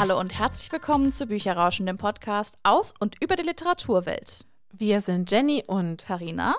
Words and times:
Hallo 0.00 0.20
und 0.20 0.38
herzlich 0.38 0.70
willkommen 0.70 1.10
zu 1.10 1.26
Bücherrauschen, 1.26 1.84
dem 1.84 1.96
Podcast 1.96 2.56
aus 2.62 2.94
und 3.00 3.20
über 3.20 3.34
die 3.34 3.42
Literaturwelt. 3.42 4.46
Wir 4.70 5.00
sind 5.00 5.28
Jenny 5.28 5.64
und 5.66 6.04
Karina. 6.06 6.54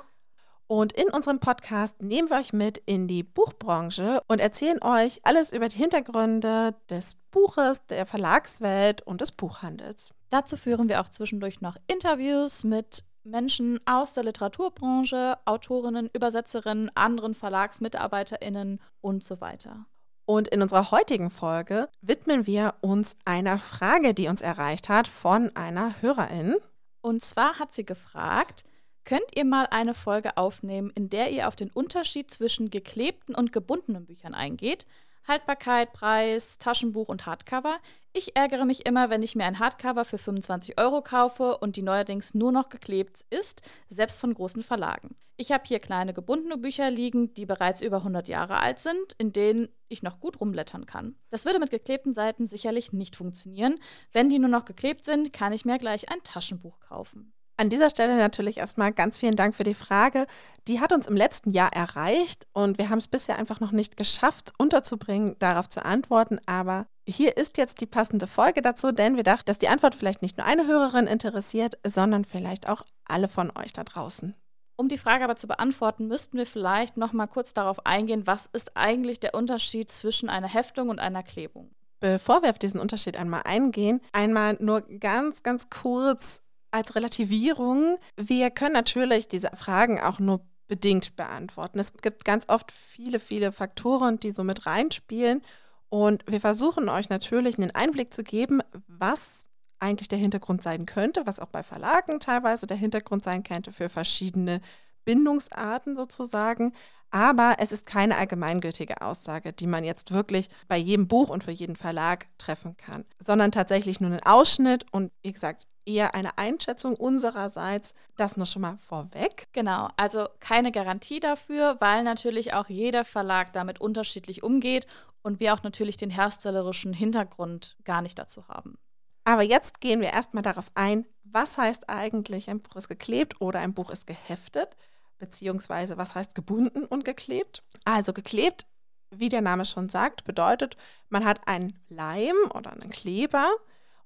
Und 0.67 0.91
in 0.91 1.09
unserem 1.09 1.39
Podcast 1.39 2.01
nehmen 2.01 2.29
wir 2.29 2.35
euch 2.35 2.51
mit 2.51 2.79
in 2.79 3.07
die 3.07 3.23
Buchbranche 3.23 4.21
und 4.27 4.41
erzählen 4.41 4.83
euch 4.83 5.21
alles 5.23 5.53
über 5.53 5.69
die 5.69 5.77
Hintergründe 5.77 6.75
des 6.89 7.15
Buches, 7.31 7.85
der 7.85 8.05
Verlagswelt 8.05 9.03
und 9.03 9.21
des 9.21 9.31
Buchhandels. 9.31 10.09
Dazu 10.29 10.57
führen 10.57 10.89
wir 10.89 10.99
auch 10.99 11.07
zwischendurch 11.07 11.61
noch 11.61 11.77
Interviews 11.87 12.65
mit 12.65 13.05
Menschen 13.23 13.79
aus 13.85 14.15
der 14.15 14.25
Literaturbranche, 14.25 15.37
Autorinnen, 15.45 16.09
Übersetzerinnen, 16.11 16.91
anderen 16.93 17.35
VerlagsmitarbeiterInnen 17.35 18.81
und 18.99 19.23
so 19.23 19.39
weiter. 19.39 19.85
Und 20.29 20.47
in 20.49 20.61
unserer 20.61 20.91
heutigen 20.91 21.31
Folge 21.31 21.89
widmen 22.01 22.45
wir 22.45 22.75
uns 22.81 23.15
einer 23.25 23.57
Frage, 23.57 24.13
die 24.13 24.27
uns 24.27 24.41
erreicht 24.41 24.87
hat 24.87 25.07
von 25.07 25.55
einer 25.55 26.03
Hörerin. 26.03 26.55
Und 27.01 27.23
zwar 27.23 27.57
hat 27.57 27.73
sie 27.73 27.83
gefragt, 27.83 28.63
könnt 29.05 29.25
ihr 29.35 29.43
mal 29.43 29.65
eine 29.71 29.95
Folge 29.95 30.37
aufnehmen, 30.37 30.91
in 30.93 31.09
der 31.09 31.31
ihr 31.31 31.47
auf 31.47 31.55
den 31.55 31.71
Unterschied 31.71 32.29
zwischen 32.29 32.69
geklebten 32.69 33.33
und 33.33 33.51
gebundenen 33.51 34.05
Büchern 34.05 34.35
eingeht? 34.35 34.85
Haltbarkeit, 35.27 35.93
Preis, 35.93 36.57
Taschenbuch 36.57 37.07
und 37.07 37.25
Hardcover. 37.25 37.77
Ich 38.13 38.35
ärgere 38.35 38.65
mich 38.65 38.85
immer, 38.85 39.09
wenn 39.09 39.21
ich 39.21 39.35
mir 39.35 39.45
ein 39.45 39.59
Hardcover 39.59 40.05
für 40.05 40.17
25 40.17 40.79
Euro 40.79 41.01
kaufe 41.01 41.57
und 41.57 41.75
die 41.75 41.83
neuerdings 41.83 42.33
nur 42.33 42.51
noch 42.51 42.69
geklebt 42.69 43.25
ist, 43.29 43.61
selbst 43.89 44.19
von 44.19 44.33
großen 44.33 44.63
Verlagen. 44.63 45.15
Ich 45.37 45.53
habe 45.53 45.63
hier 45.65 45.79
kleine 45.79 46.13
gebundene 46.13 46.57
Bücher 46.57 46.89
liegen, 46.89 47.33
die 47.33 47.45
bereits 47.45 47.81
über 47.81 47.97
100 47.97 48.27
Jahre 48.27 48.59
alt 48.59 48.79
sind, 48.79 49.13
in 49.17 49.31
denen 49.31 49.69
ich 49.87 50.03
noch 50.03 50.19
gut 50.19 50.41
rumblättern 50.41 50.85
kann. 50.85 51.15
Das 51.29 51.45
würde 51.45 51.59
mit 51.59 51.71
geklebten 51.71 52.13
Seiten 52.13 52.45
sicherlich 52.45 52.91
nicht 52.91 53.15
funktionieren. 53.15 53.79
Wenn 54.11 54.27
die 54.27 54.39
nur 54.39 54.49
noch 54.49 54.65
geklebt 54.65 55.05
sind, 55.05 55.31
kann 55.31 55.53
ich 55.53 55.63
mir 55.63 55.77
gleich 55.77 56.11
ein 56.11 56.21
Taschenbuch 56.23 56.79
kaufen. 56.81 57.33
An 57.59 57.69
dieser 57.69 57.89
Stelle 57.89 58.15
natürlich 58.15 58.59
erstmal 58.59 58.93
ganz 58.93 59.17
vielen 59.17 59.35
Dank 59.35 59.53
für 59.53 59.65
die 59.65 59.73
Frage. 59.73 60.27
Die 60.69 60.79
hat 60.79 60.93
uns 60.93 61.07
im 61.07 61.17
letzten 61.17 61.49
Jahr 61.49 61.73
erreicht 61.73 62.47
und 62.53 62.77
wir 62.77 62.89
haben 62.89 62.99
es 62.99 63.09
bisher 63.09 63.37
einfach 63.37 63.59
noch 63.59 63.73
nicht 63.73 63.97
geschafft, 63.97 64.53
unterzubringen, 64.57 65.35
darauf 65.39 65.67
zu 65.67 65.83
antworten. 65.83 66.39
Aber 66.45 66.87
hier 67.05 67.35
ist 67.35 67.57
jetzt 67.57 67.81
die 67.81 67.85
passende 67.85 68.27
Folge 68.27 68.61
dazu, 68.61 68.93
denn 68.93 69.17
wir 69.17 69.23
dachten, 69.23 69.43
dass 69.43 69.59
die 69.59 69.67
Antwort 69.67 69.93
vielleicht 69.93 70.21
nicht 70.21 70.37
nur 70.37 70.47
eine 70.47 70.67
Hörerin 70.67 71.05
interessiert, 71.05 71.77
sondern 71.85 72.23
vielleicht 72.23 72.69
auch 72.69 72.83
alle 73.03 73.27
von 73.27 73.51
euch 73.57 73.73
da 73.73 73.83
draußen. 73.83 74.35
Um 74.77 74.87
die 74.87 74.97
Frage 74.97 75.25
aber 75.25 75.35
zu 75.35 75.47
beantworten, 75.47 76.07
müssten 76.07 76.37
wir 76.37 76.45
vielleicht 76.45 76.95
noch 76.95 77.11
mal 77.11 77.27
kurz 77.27 77.53
darauf 77.53 77.85
eingehen, 77.85 78.25
was 78.25 78.45
ist 78.53 78.77
eigentlich 78.77 79.19
der 79.19 79.33
Unterschied 79.33 79.91
zwischen 79.91 80.29
einer 80.29 80.47
Heftung 80.47 80.87
und 80.87 80.99
einer 80.99 81.23
Klebung? 81.23 81.71
Bevor 81.99 82.41
wir 82.41 82.51
auf 82.51 82.59
diesen 82.59 82.79
Unterschied 82.79 83.17
einmal 83.17 83.41
eingehen, 83.43 83.99
einmal 84.13 84.55
nur 84.61 84.79
ganz, 84.79 85.43
ganz 85.43 85.69
kurz 85.69 86.41
als 86.71 86.95
Relativierung, 86.95 87.97
wir 88.15 88.51
können 88.51 88.73
natürlich 88.73 89.27
diese 89.27 89.49
Fragen 89.55 89.99
auch 89.99 90.19
nur 90.19 90.41
bedingt 90.67 91.15
beantworten. 91.15 91.79
Es 91.79 91.91
gibt 91.93 92.23
ganz 92.23 92.45
oft 92.47 92.71
viele, 92.71 93.19
viele 93.19 93.51
Faktoren, 93.51 94.19
die 94.19 94.31
so 94.31 94.43
mit 94.43 94.65
reinspielen. 94.65 95.41
Und 95.89 96.23
wir 96.27 96.39
versuchen 96.39 96.87
euch 96.87 97.09
natürlich 97.09 97.57
einen 97.57 97.71
Einblick 97.71 98.13
zu 98.13 98.23
geben, 98.23 98.61
was 98.87 99.47
eigentlich 99.79 100.07
der 100.07 100.19
Hintergrund 100.19 100.61
sein 100.61 100.85
könnte, 100.85 101.25
was 101.25 101.39
auch 101.39 101.47
bei 101.47 101.63
Verlagen 101.63 102.19
teilweise 102.19 102.67
der 102.67 102.77
Hintergrund 102.77 103.23
sein 103.23 103.43
könnte 103.43 103.71
für 103.71 103.89
verschiedene 103.89 104.61
Bindungsarten 105.05 105.95
sozusagen. 105.95 106.73
Aber 107.11 107.55
es 107.57 107.71
ist 107.71 107.87
keine 107.87 108.17
allgemeingültige 108.17 109.01
Aussage, 109.01 109.51
die 109.51 109.65
man 109.65 109.83
jetzt 109.83 110.11
wirklich 110.11 110.49
bei 110.67 110.77
jedem 110.77 111.07
Buch 111.07 111.29
und 111.29 111.43
für 111.43 111.51
jeden 111.51 111.75
Verlag 111.75 112.27
treffen 112.37 112.77
kann, 112.77 113.05
sondern 113.17 113.51
tatsächlich 113.51 113.99
nur 113.99 114.11
einen 114.11 114.23
Ausschnitt 114.23 114.85
und 114.91 115.11
wie 115.23 115.33
gesagt, 115.33 115.65
eher 115.89 116.13
eine 116.13 116.37
Einschätzung 116.37 116.95
unsererseits. 116.95 117.93
Das 118.15 118.37
nur 118.37 118.45
schon 118.45 118.61
mal 118.61 118.77
vorweg. 118.77 119.47
Genau, 119.53 119.89
also 119.97 120.27
keine 120.39 120.71
Garantie 120.71 121.19
dafür, 121.19 121.77
weil 121.79 122.03
natürlich 122.03 122.53
auch 122.53 122.69
jeder 122.69 123.03
Verlag 123.03 123.51
damit 123.53 123.81
unterschiedlich 123.81 124.43
umgeht 124.43 124.85
und 125.21 125.39
wir 125.39 125.53
auch 125.53 125.63
natürlich 125.63 125.97
den 125.97 126.11
herstellerischen 126.11 126.93
Hintergrund 126.93 127.75
gar 127.83 128.01
nicht 128.01 128.19
dazu 128.19 128.47
haben. 128.47 128.77
Aber 129.25 129.41
jetzt 129.41 129.81
gehen 129.81 130.01
wir 130.01 130.09
erstmal 130.09 130.43
darauf 130.43 130.71
ein, 130.75 131.05
was 131.23 131.57
heißt 131.57 131.89
eigentlich, 131.89 132.49
ein 132.49 132.61
Buch 132.61 132.75
ist 132.75 132.87
geklebt 132.87 133.41
oder 133.41 133.59
ein 133.59 133.73
Buch 133.73 133.89
ist 133.89 134.07
geheftet, 134.07 134.77
beziehungsweise 135.17 135.97
was 135.97 136.15
heißt 136.15 136.33
gebunden 136.33 136.85
und 136.85 137.03
geklebt. 137.03 137.63
Also 137.83 138.13
geklebt, 138.13 138.65
wie 139.11 139.29
der 139.29 139.41
Name 139.41 139.65
schon 139.65 139.89
sagt, 139.89 140.23
bedeutet, 140.23 140.77
man 141.09 141.25
hat 141.25 141.47
einen 141.47 141.77
Leim 141.89 142.35
oder 142.53 142.71
einen 142.71 142.89
Kleber 142.89 143.51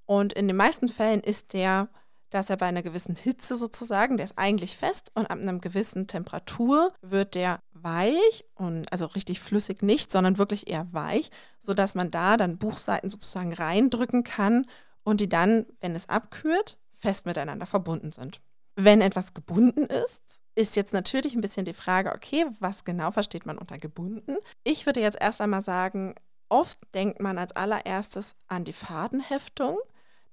und 0.06 0.34
in 0.34 0.48
den 0.48 0.58
meisten 0.58 0.88
Fällen 0.88 1.22
ist 1.22 1.54
der, 1.54 1.90
dass 2.30 2.50
er 2.50 2.58
bei 2.58 2.66
einer 2.66 2.82
gewissen 2.82 3.16
Hitze 3.16 3.56
sozusagen, 3.56 4.18
der 4.18 4.26
ist 4.26 4.38
eigentlich 4.38 4.76
fest 4.76 5.12
und 5.14 5.28
ab 5.28 5.40
einer 5.40 5.60
gewissen 5.60 6.08
Temperatur 6.08 6.94
wird 7.02 7.36
der 7.36 7.60
weich 7.74 8.46
und 8.56 8.92
also 8.92 9.06
richtig 9.06 9.40
flüssig 9.40 9.82
nicht, 9.82 10.12
sondern 10.12 10.38
wirklich 10.38 10.68
eher 10.68 10.88
weich, 10.92 11.30
sodass 11.60 11.96
man 11.96 12.10
da 12.10 12.38
dann 12.38 12.58
Buchseiten 12.58 13.10
sozusagen 13.10 13.54
reindrücken 13.54 14.24
kann 14.24 14.66
und 15.04 15.22
die 15.22 15.30
dann, 15.30 15.66
wenn 15.82 15.96
es 15.96 16.10
abkühlt, 16.10 16.80
fest 16.92 17.26
miteinander 17.26 17.66
verbunden 17.66 18.12
sind. 18.12 18.42
Wenn 18.76 19.02
etwas 19.02 19.34
gebunden 19.34 19.86
ist, 19.86 20.24
ist 20.56 20.76
jetzt 20.76 20.94
natürlich 20.94 21.36
ein 21.36 21.42
bisschen 21.42 21.66
die 21.66 21.74
Frage, 21.74 22.14
okay, 22.14 22.46
was 22.60 22.84
genau 22.84 23.12
versteht 23.12 23.46
man 23.46 23.58
unter 23.58 23.78
gebunden? 23.78 24.38
Ich 24.64 24.86
würde 24.86 25.02
jetzt 25.02 25.20
erst 25.20 25.42
einmal 25.42 25.62
sagen, 25.62 26.16
oft 26.50 26.78
denkt 26.94 27.20
man 27.20 27.38
als 27.38 27.56
allererstes 27.56 28.36
an 28.48 28.64
die 28.64 28.74
Fadenheftung. 28.74 29.78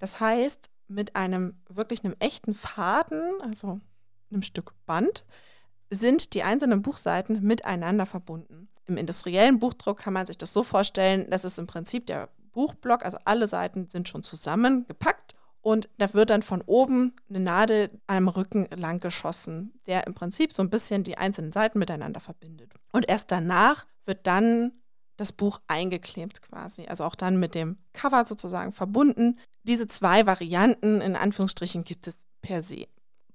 Das 0.01 0.19
heißt, 0.19 0.71
mit 0.89 1.15
einem 1.15 1.55
wirklich 1.69 2.05
einem 2.05 2.17
echten 2.19 2.55
Faden, 2.55 3.41
also 3.43 3.79
einem 4.31 4.43
Stück 4.43 4.75
Band, 4.87 5.25
sind 5.91 6.35
die 6.35 6.43
einzelnen 6.43 6.83
Buchseiten 6.83 7.43
miteinander 7.43 8.07
verbunden. 8.07 8.69
Im 8.87 8.97
industriellen 8.97 9.61
Buchdruck 9.61 9.99
kann 9.99 10.15
man 10.15 10.27
sich 10.27 10.39
das 10.39 10.53
so 10.53 10.65
vorstellen, 10.65 11.31
dass 11.31 11.45
es 11.45 11.59
im 11.59 11.69
Prinzip 11.69 12.07
der 12.07 12.29
Buchblock, 12.53 13.05
also 13.05 13.19
alle 13.25 13.47
Seiten 13.47 13.89
sind 13.89 14.09
schon 14.09 14.25
zusammengepackt 14.25 15.37
und 15.63 15.89
da 15.99 16.13
wird 16.15 16.31
dann 16.31 16.43
von 16.43 16.63
oben 16.63 17.15
eine 17.29 17.41
Nadel 17.41 17.91
am 18.07 18.29
Rücken 18.29 18.67
lang 18.75 18.99
geschossen, 18.99 19.79
der 19.87 20.07
im 20.07 20.15
Prinzip 20.15 20.53
so 20.53 20.63
ein 20.63 20.71
bisschen 20.71 21.05
die 21.05 21.19
einzelnen 21.19 21.53
Seiten 21.53 21.79
miteinander 21.79 22.21
verbindet. 22.21 22.73
Und 22.93 23.09
erst 23.09 23.31
danach 23.31 23.87
wird 24.05 24.27
dann 24.27 24.73
das 25.17 25.33
Buch 25.33 25.61
eingeklebt 25.69 26.41
quasi, 26.41 26.87
also 26.87 27.05
auch 27.05 27.15
dann 27.15 27.39
mit 27.39 27.55
dem 27.55 27.77
Cover 27.93 28.25
sozusagen 28.25 28.73
verbunden. 28.73 29.39
Diese 29.63 29.89
zwei 29.89 30.27
Varianten 30.27 31.01
in 31.01 31.17
Anführungsstrichen 31.17 31.85
gibt 31.85 32.07
es 32.07 32.17
per 32.43 32.63
se. 32.63 32.87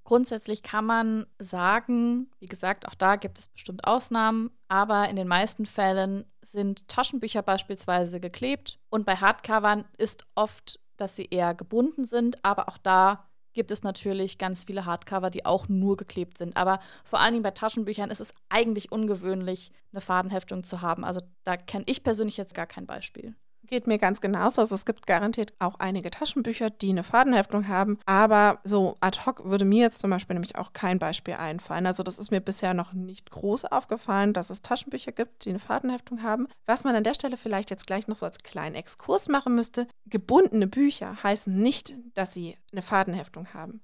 Grundsätzlich 0.04 0.62
kann 0.62 0.86
man 0.86 1.26
sagen, 1.40 2.30
wie 2.38 2.46
gesagt, 2.46 2.86
auch 2.86 2.94
da 2.94 3.16
gibt 3.16 3.38
es 3.38 3.48
bestimmt 3.48 3.86
Ausnahmen, 3.86 4.50
aber 4.68 5.08
in 5.08 5.16
den 5.16 5.26
meisten 5.26 5.66
Fällen 5.66 6.24
sind 6.42 6.86
Taschenbücher 6.86 7.42
beispielsweise 7.42 8.20
geklebt 8.20 8.78
und 8.88 9.04
bei 9.04 9.16
Hardcovern 9.16 9.84
ist 9.98 10.24
oft, 10.36 10.78
dass 10.96 11.16
sie 11.16 11.26
eher 11.26 11.54
gebunden 11.54 12.04
sind, 12.04 12.44
aber 12.44 12.68
auch 12.68 12.78
da 12.78 13.26
gibt 13.52 13.72
es 13.72 13.82
natürlich 13.82 14.38
ganz 14.38 14.64
viele 14.64 14.84
Hardcover, 14.84 15.30
die 15.30 15.44
auch 15.44 15.68
nur 15.68 15.96
geklebt 15.96 16.38
sind. 16.38 16.56
Aber 16.56 16.78
vor 17.04 17.20
allen 17.20 17.32
Dingen 17.32 17.42
bei 17.42 17.50
Taschenbüchern 17.50 18.10
ist 18.10 18.20
es 18.20 18.32
eigentlich 18.48 18.92
ungewöhnlich, 18.92 19.72
eine 19.92 20.02
Fadenheftung 20.02 20.62
zu 20.62 20.82
haben. 20.82 21.04
Also 21.04 21.22
da 21.42 21.56
kenne 21.56 21.84
ich 21.88 22.04
persönlich 22.04 22.36
jetzt 22.36 22.54
gar 22.54 22.66
kein 22.66 22.86
Beispiel. 22.86 23.34
Geht 23.66 23.86
mir 23.86 23.98
ganz 23.98 24.20
genauso. 24.20 24.60
Also 24.60 24.74
es 24.74 24.84
gibt 24.84 25.06
garantiert 25.06 25.52
auch 25.58 25.78
einige 25.78 26.10
Taschenbücher, 26.10 26.70
die 26.70 26.90
eine 26.90 27.02
Fadenheftung 27.02 27.68
haben. 27.68 27.98
Aber 28.06 28.60
so 28.64 28.96
ad 29.00 29.20
hoc 29.26 29.44
würde 29.44 29.64
mir 29.64 29.82
jetzt 29.82 30.00
zum 30.00 30.10
Beispiel 30.10 30.34
nämlich 30.34 30.56
auch 30.56 30.72
kein 30.72 30.98
Beispiel 30.98 31.34
einfallen. 31.34 31.86
Also 31.86 32.02
das 32.02 32.18
ist 32.18 32.30
mir 32.30 32.40
bisher 32.40 32.74
noch 32.74 32.92
nicht 32.92 33.30
groß 33.30 33.66
aufgefallen, 33.66 34.32
dass 34.32 34.50
es 34.50 34.62
Taschenbücher 34.62 35.12
gibt, 35.12 35.44
die 35.44 35.50
eine 35.50 35.58
Fadenheftung 35.58 36.22
haben. 36.22 36.46
Was 36.66 36.84
man 36.84 36.94
an 36.94 37.04
der 37.04 37.14
Stelle 37.14 37.36
vielleicht 37.36 37.70
jetzt 37.70 37.86
gleich 37.86 38.08
noch 38.08 38.16
so 38.16 38.26
als 38.26 38.38
kleinen 38.38 38.74
Exkurs 38.74 39.28
machen 39.28 39.54
müsste, 39.54 39.88
gebundene 40.06 40.66
Bücher 40.66 41.22
heißen 41.22 41.54
nicht, 41.54 41.94
dass 42.14 42.32
sie 42.32 42.56
eine 42.72 42.82
Fadenheftung 42.82 43.52
haben 43.54 43.80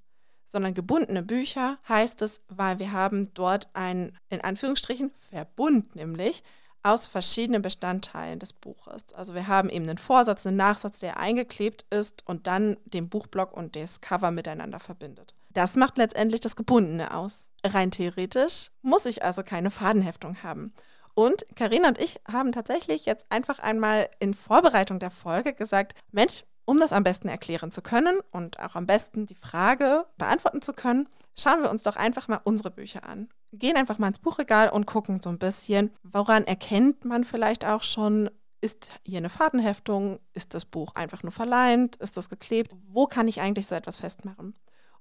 sondern 0.53 0.75
gebundene 0.75 1.23
Bücher 1.23 1.79
heißt 1.89 2.21
es, 2.21 2.41
weil 2.47 2.77
wir 2.77 2.91
haben 2.91 3.33
dort 3.33 3.69
einen, 3.73 4.15
in 4.29 4.39
Anführungsstrichen, 4.39 5.11
Verbund 5.15 5.95
nämlich 5.95 6.43
aus 6.83 7.07
verschiedenen 7.07 7.61
Bestandteilen 7.61 8.39
des 8.39 8.53
Buches. 8.53 9.13
Also 9.13 9.33
wir 9.33 9.47
haben 9.47 9.69
eben 9.69 9.87
einen 9.87 9.97
Vorsatz, 9.97 10.45
einen 10.45 10.57
Nachsatz, 10.57 10.99
der 10.99 11.17
eingeklebt 11.17 11.85
ist 11.89 12.27
und 12.27 12.47
dann 12.47 12.77
den 12.85 13.09
Buchblock 13.09 13.53
und 13.53 13.75
das 13.75 14.01
Cover 14.01 14.31
miteinander 14.31 14.79
verbindet. 14.79 15.33
Das 15.49 15.75
macht 15.75 15.97
letztendlich 15.97 16.41
das 16.41 16.55
Gebundene 16.55 17.15
aus. 17.15 17.49
Rein 17.65 17.91
theoretisch 17.91 18.71
muss 18.81 19.05
ich 19.05 19.23
also 19.23 19.43
keine 19.43 19.71
Fadenheftung 19.71 20.43
haben. 20.43 20.73
Und 21.15 21.45
Karina 21.55 21.89
und 21.89 21.99
ich 21.99 22.19
haben 22.29 22.51
tatsächlich 22.51 23.05
jetzt 23.05 23.25
einfach 23.29 23.59
einmal 23.59 24.09
in 24.19 24.33
Vorbereitung 24.33 24.99
der 24.99 25.11
Folge 25.11 25.53
gesagt, 25.53 25.95
Mensch, 26.11 26.43
um 26.65 26.79
das 26.79 26.91
am 26.91 27.03
besten 27.03 27.27
erklären 27.27 27.71
zu 27.71 27.81
können 27.81 28.19
und 28.31 28.59
auch 28.59 28.75
am 28.75 28.87
besten 28.87 29.25
die 29.25 29.35
Frage 29.35 30.05
beantworten 30.17 30.61
zu 30.61 30.73
können, 30.73 31.07
schauen 31.37 31.61
wir 31.61 31.69
uns 31.69 31.83
doch 31.83 31.95
einfach 31.95 32.27
mal 32.27 32.41
unsere 32.43 32.71
Bücher 32.71 33.03
an. 33.07 33.29
Gehen 33.53 33.77
einfach 33.77 33.99
mal 33.99 34.07
ins 34.07 34.19
Buchregal 34.19 34.69
und 34.69 34.87
gucken 34.87 35.21
so 35.21 35.29
ein 35.29 35.37
bisschen, 35.37 35.91
woran 36.03 36.43
erkennt 36.45 37.05
man 37.05 37.23
vielleicht 37.23 37.65
auch 37.65 37.83
schon, 37.83 38.29
ist 38.61 38.89
hier 39.05 39.19
eine 39.19 39.29
Fadenheftung? 39.29 40.19
Ist 40.33 40.53
das 40.53 40.65
Buch 40.65 40.95
einfach 40.95 41.21
nur 41.21 41.31
verleimt? 41.31 41.97
Ist 41.97 42.17
das 42.17 42.29
geklebt? 42.29 42.71
Wo 42.87 43.05
kann 43.05 43.27
ich 43.27 43.41
eigentlich 43.41 43.67
so 43.67 43.75
etwas 43.75 43.97
festmachen? 43.97 44.55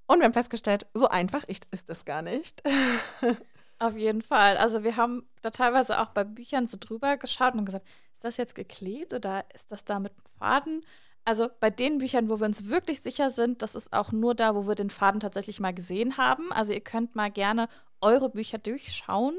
Und 0.06 0.18
wir 0.18 0.24
haben 0.24 0.32
festgestellt, 0.32 0.86
so 0.94 1.08
einfach 1.08 1.44
ist 1.44 1.88
es 1.88 2.04
gar 2.04 2.22
nicht. 2.22 2.62
Auf 3.78 3.96
jeden 3.96 4.22
Fall. 4.22 4.58
Also 4.58 4.84
wir 4.84 4.96
haben 4.96 5.26
da 5.40 5.50
teilweise 5.50 6.00
auch 6.00 6.10
bei 6.10 6.22
Büchern 6.22 6.68
so 6.68 6.76
drüber 6.78 7.16
geschaut 7.16 7.54
und 7.54 7.64
gesagt, 7.64 7.88
ist 8.14 8.24
das 8.24 8.36
jetzt 8.36 8.54
geklebt 8.54 9.12
oder 9.12 9.44
ist 9.54 9.72
das 9.72 9.84
da 9.84 9.98
mit 9.98 10.12
Faden? 10.38 10.84
Also 11.24 11.48
bei 11.60 11.70
den 11.70 11.98
Büchern, 11.98 12.28
wo 12.28 12.40
wir 12.40 12.46
uns 12.46 12.68
wirklich 12.68 13.00
sicher 13.00 13.30
sind, 13.30 13.62
das 13.62 13.74
ist 13.74 13.92
auch 13.92 14.12
nur 14.12 14.34
da, 14.34 14.54
wo 14.54 14.66
wir 14.66 14.74
den 14.74 14.90
Faden 14.90 15.20
tatsächlich 15.20 15.60
mal 15.60 15.72
gesehen 15.72 16.16
haben. 16.16 16.52
Also 16.52 16.72
ihr 16.72 16.80
könnt 16.80 17.16
mal 17.16 17.30
gerne 17.30 17.68
eure 18.02 18.28
Bücher 18.28 18.58
durchschauen. 18.58 19.36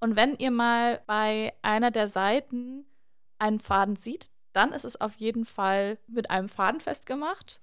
Und 0.00 0.16
wenn 0.16 0.34
ihr 0.36 0.50
mal 0.50 1.02
bei 1.06 1.52
einer 1.62 1.90
der 1.90 2.08
Seiten 2.08 2.86
einen 3.38 3.58
Faden 3.58 3.96
sieht, 3.96 4.30
dann 4.52 4.72
ist 4.72 4.84
es 4.84 5.00
auf 5.00 5.14
jeden 5.14 5.44
Fall 5.46 5.98
mit 6.06 6.30
einem 6.30 6.48
Faden 6.48 6.80
festgemacht. 6.80 7.60